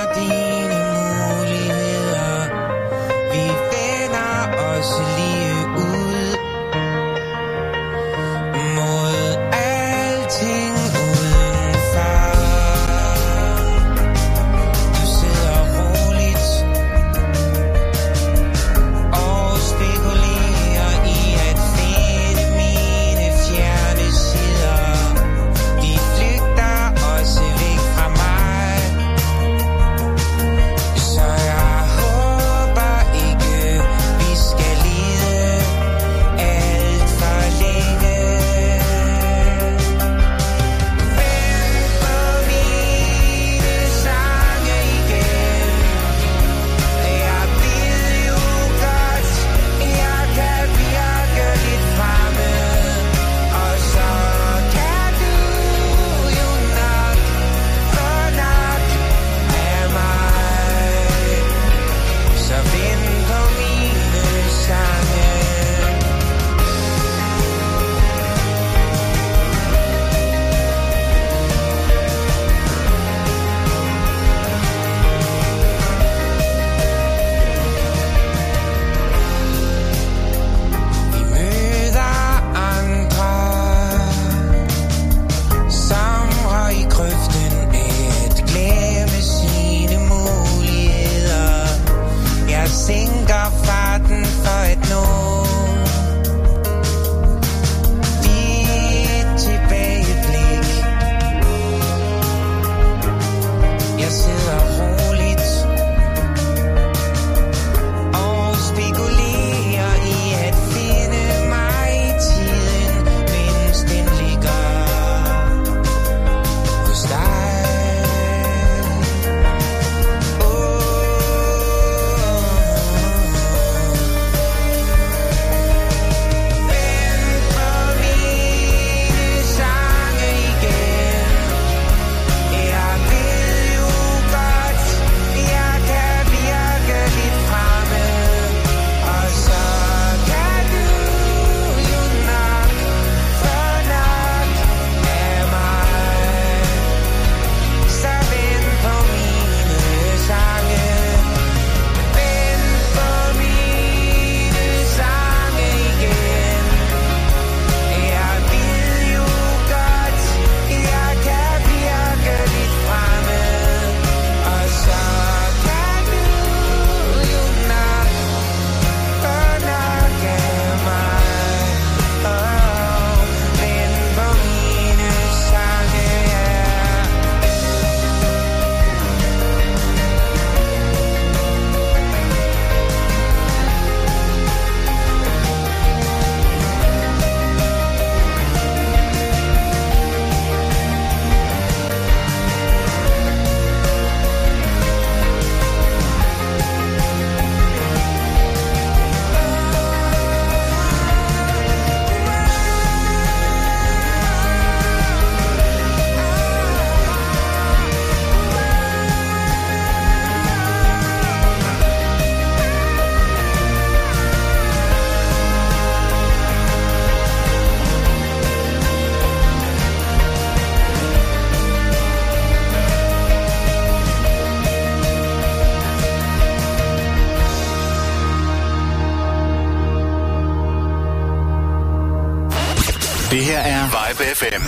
FM. 234.19 234.61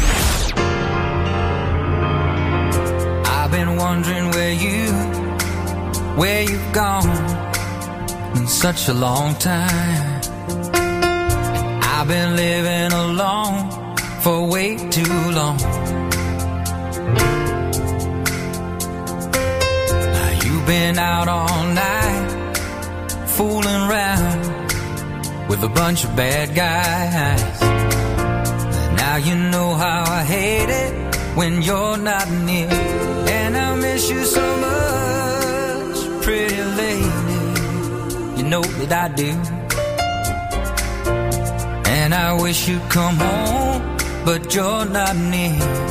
I've 3.26 3.52
been 3.52 3.76
wondering 3.78 4.30
where 4.32 4.54
you, 4.54 4.92
where 6.16 6.44
you've 6.44 6.72
gone 6.74 7.10
in 8.38 8.48
such 8.48 8.88
a 8.88 8.94
long 8.94 9.36
time. 9.36 10.22
I've 11.82 12.08
been 12.08 12.36
living 12.36 12.92
alone 12.92 13.96
for 14.22 14.48
way 14.48 14.78
too 14.90 15.32
long. 15.32 15.58
Now 20.16 20.32
you've 20.44 20.66
been 20.68 21.00
out 21.00 21.28
all 21.28 21.64
night, 21.74 22.58
fooling 23.28 23.82
around 23.90 25.50
with 25.50 25.64
a 25.64 25.70
bunch 25.70 26.04
of 26.04 26.16
bad 26.16 26.54
guys. 26.54 27.79
Now 29.10 29.16
you 29.16 29.36
know 29.36 29.74
how 29.74 30.04
I 30.08 30.24
hate 30.24 30.70
it 30.70 30.94
when 31.36 31.64
you're 31.64 31.98
not 31.98 32.30
near. 32.30 32.70
And 32.70 33.58
I 33.58 33.76
miss 33.76 34.08
you 34.08 34.24
so 34.24 34.46
much, 34.68 35.98
pretty 36.22 36.62
lady. 36.82 38.38
You 38.38 38.44
know 38.52 38.62
that 38.62 38.92
I 39.06 39.08
do. 39.22 39.32
And 41.90 42.14
I 42.14 42.40
wish 42.40 42.68
you'd 42.68 42.88
come 42.92 43.16
home, 43.16 43.98
but 44.26 44.54
you're 44.54 44.86
not 44.86 45.16
near. 45.16 45.89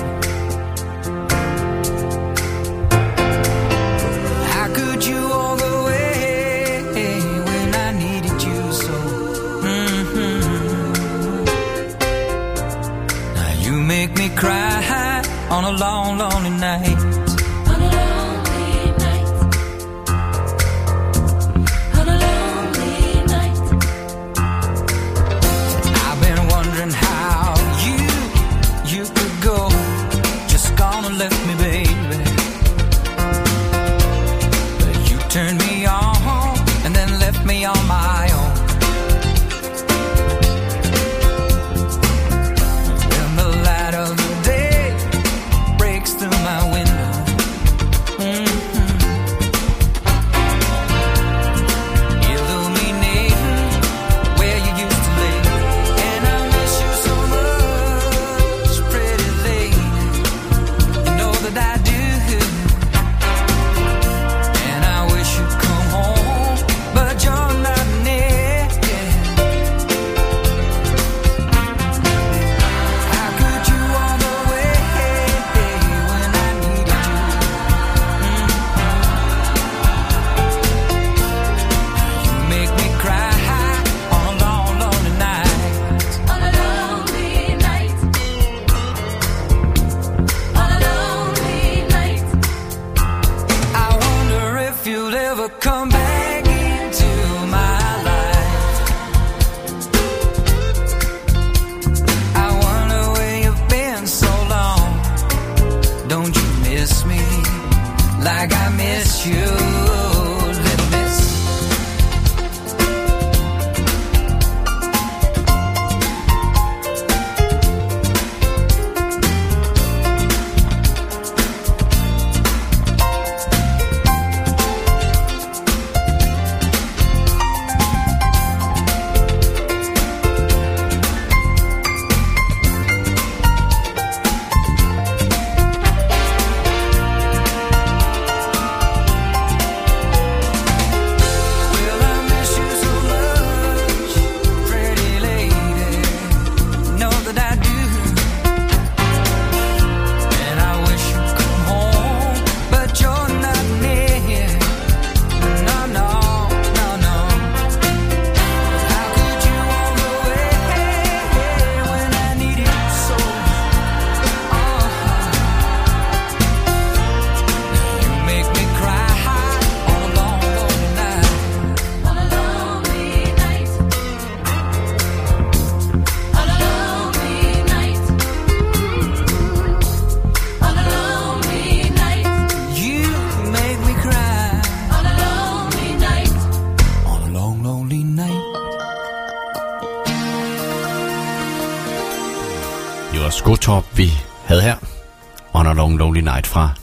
On 15.51 15.65
a 15.65 15.73
long, 15.79 16.19
lonely 16.19 16.51
night. 16.51 17.08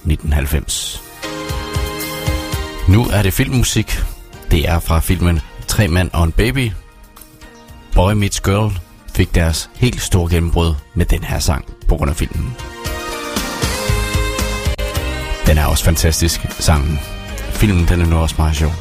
1990. 0.05 1.01
Nu 2.89 3.05
er 3.05 3.21
det 3.21 3.33
filmmusik. 3.33 3.99
Det 4.51 4.69
er 4.69 4.79
fra 4.79 4.99
filmen 4.99 5.39
Tre 5.67 5.87
mand 5.87 6.09
og 6.13 6.23
en 6.23 6.31
baby. 6.31 6.71
Boy 7.93 8.13
Meets 8.13 8.41
Girl 8.41 8.79
fik 9.15 9.35
deres 9.35 9.69
helt 9.75 10.01
store 10.01 10.29
gennembrud 10.31 10.73
med 10.93 11.05
den 11.05 11.23
her 11.23 11.39
sang 11.39 11.65
på 11.87 11.95
grund 11.95 12.09
af 12.09 12.15
filmen. 12.15 12.55
Den 15.47 15.57
er 15.57 15.65
også 15.65 15.83
fantastisk, 15.83 16.45
sangen. 16.49 16.99
Filmen 17.37 17.87
den 17.87 18.01
er 18.01 18.05
nu 18.05 18.15
også 18.15 18.35
meget 18.37 18.55
sjov. 18.55 18.71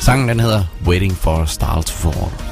Sangen 0.00 0.28
den 0.28 0.40
hedder 0.40 0.64
Waiting 0.86 1.12
for 1.12 1.36
a 1.36 1.46
Star 1.46 1.82
to 1.82 1.92
Fall. 1.92 2.51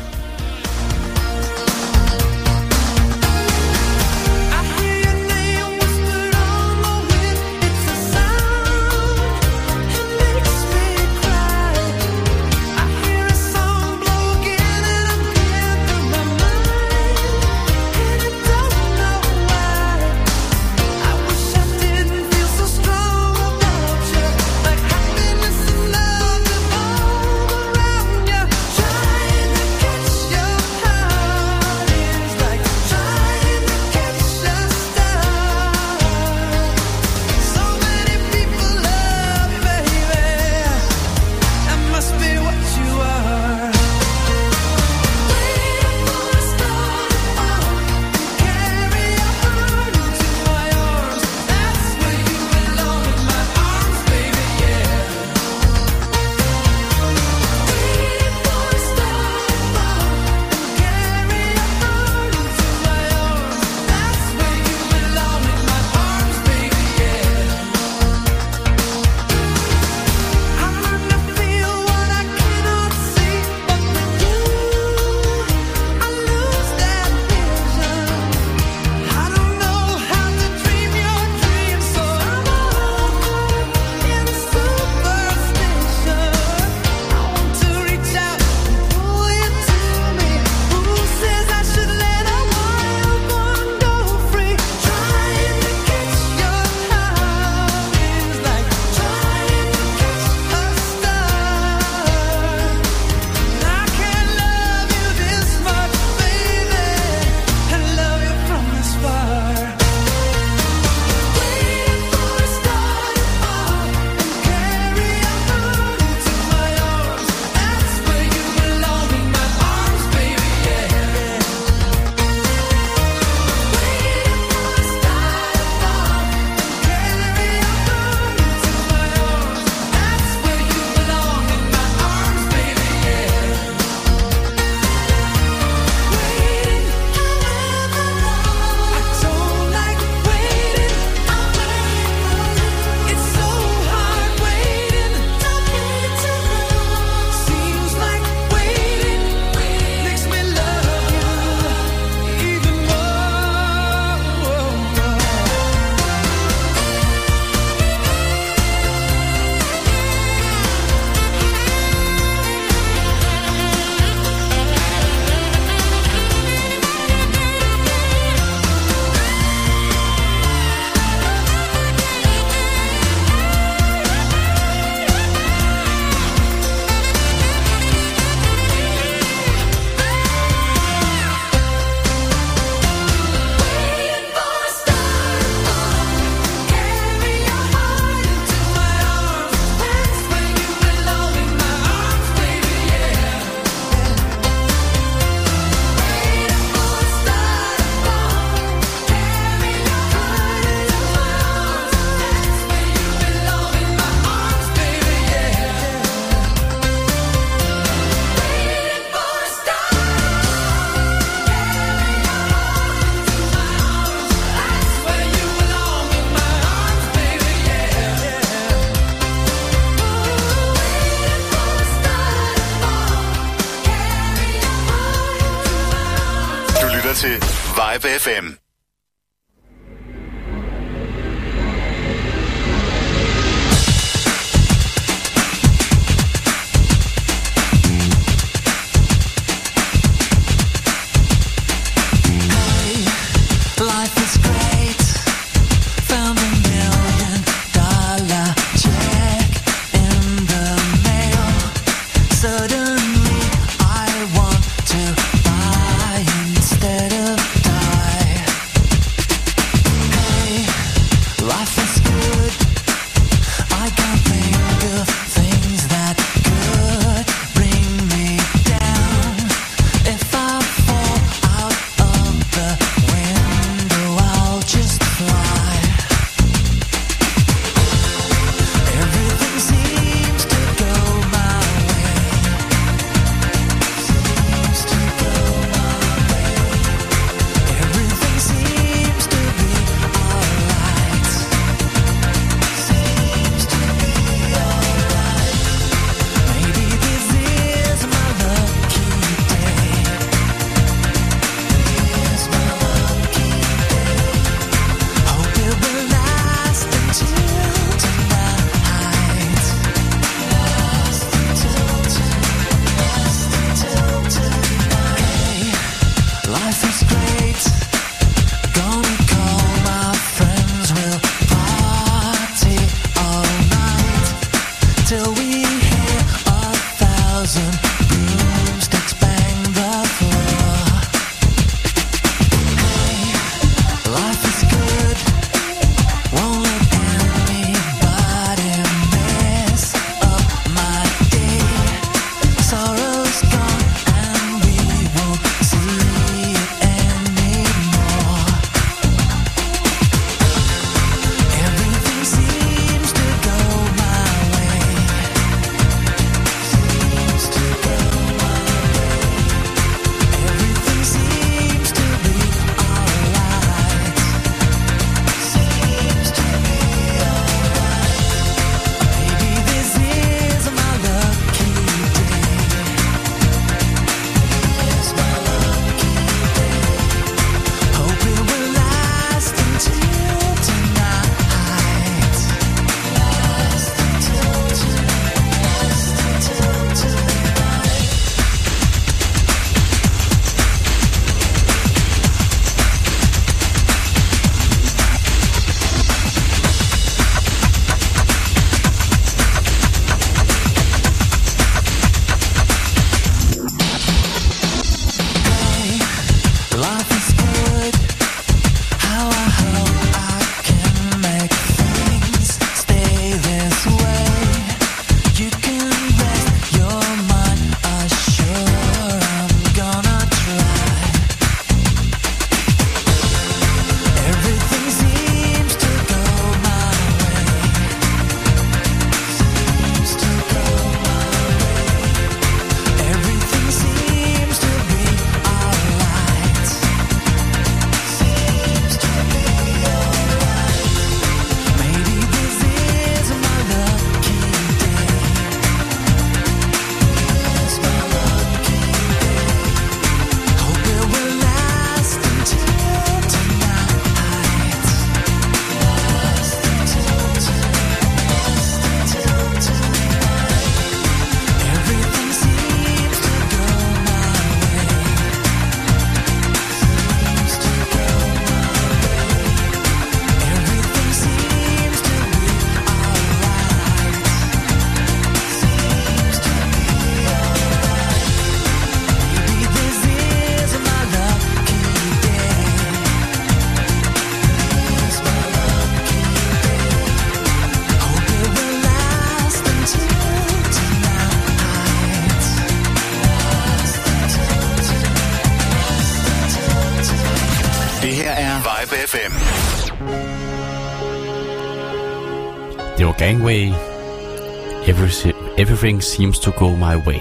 Everything 505.61 506.01
Seems 506.01 506.39
to 506.39 506.53
Go 506.53 506.75
My 506.75 506.97
Way. 506.97 507.21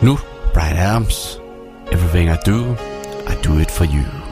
Nu 0.00 0.16
Brian 0.52 0.76
Adams, 0.76 1.40
Everything 1.90 2.28
I 2.28 2.36
Do, 2.44 2.76
I 3.26 3.34
Do 3.42 3.58
It 3.58 3.72
For 3.72 3.84
You. 3.84 4.23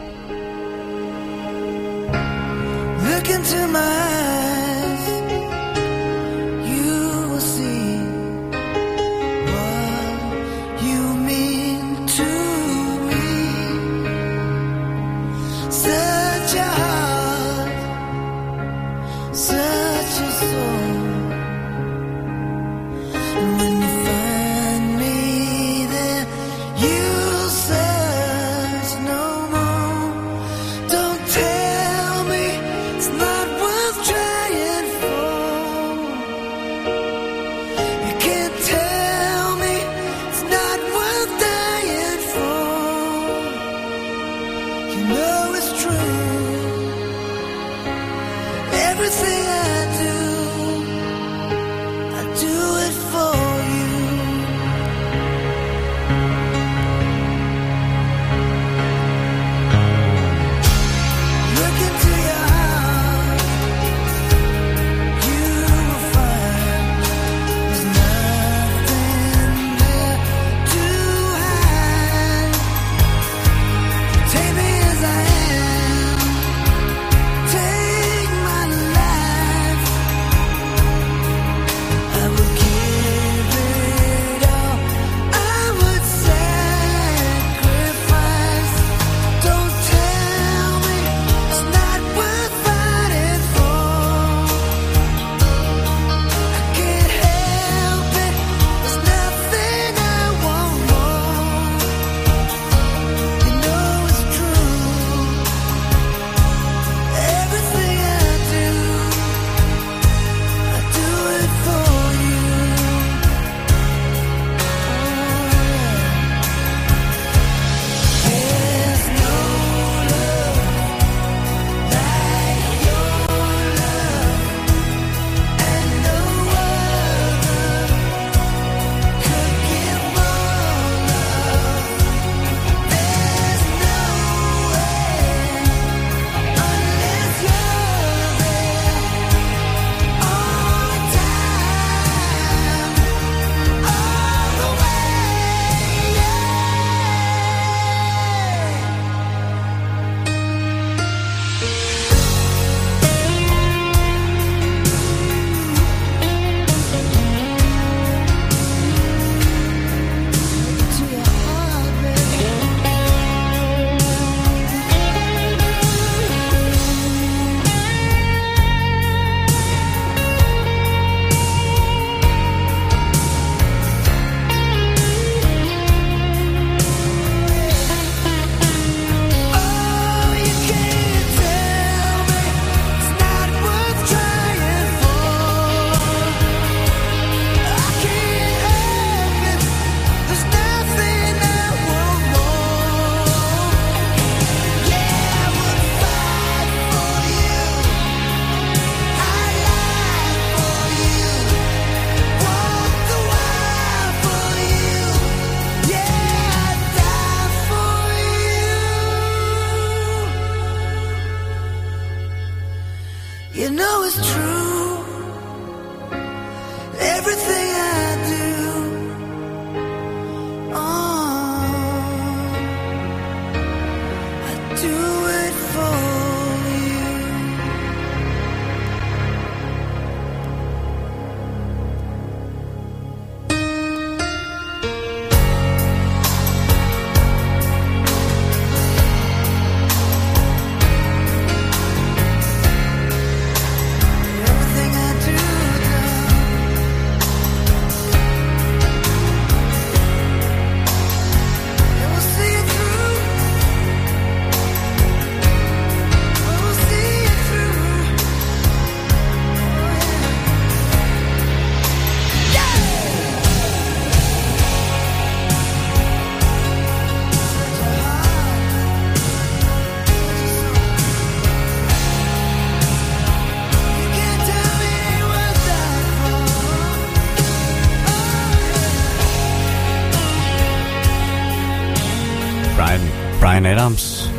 Brian 283.63 283.79
Adams 283.79 284.31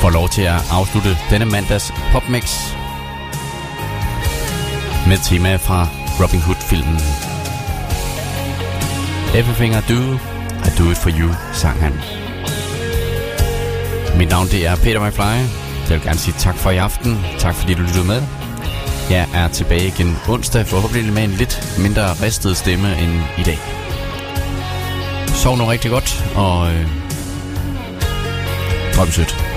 får 0.00 0.10
lov 0.10 0.28
til 0.28 0.42
at 0.42 0.60
afslutte 0.70 1.16
denne 1.30 1.44
mandags 1.44 1.92
popmix 2.12 2.44
med 5.08 5.18
tema 5.24 5.56
fra 5.56 5.88
Robin 6.20 6.40
Hood-filmen. 6.40 6.98
Everything 9.40 9.72
I 9.74 9.82
do, 9.92 10.00
I 10.68 10.70
do 10.78 10.90
it 10.90 10.96
for 10.96 11.10
you, 11.20 11.28
sang 11.52 11.80
han. 11.80 11.92
Mit 14.18 14.28
navn 14.28 14.46
det 14.46 14.66
er 14.66 14.76
Peter 14.76 15.06
McFly. 15.06 15.38
Jeg 15.88 15.96
vil 15.96 16.02
gerne 16.02 16.18
sige 16.18 16.34
tak 16.38 16.56
for 16.56 16.70
i 16.70 16.76
aften. 16.76 17.24
Tak 17.38 17.54
fordi 17.54 17.74
du 17.74 17.82
lyttede 17.82 18.06
med. 18.06 18.22
Jeg 19.10 19.28
er 19.34 19.48
tilbage 19.48 19.86
igen 19.86 20.16
onsdag, 20.28 20.66
forhåbentlig 20.66 21.12
med 21.12 21.24
en 21.24 21.30
lidt 21.30 21.78
mindre 21.78 22.12
ristet 22.12 22.56
stemme 22.56 22.98
end 23.02 23.12
i 23.38 23.42
dag. 23.42 23.58
Sov 25.26 25.56
nu 25.56 25.64
rigtig 25.64 25.90
godt, 25.90 26.24
og 26.36 26.72
øh, 26.72 26.97
Bumshoot. 28.98 29.47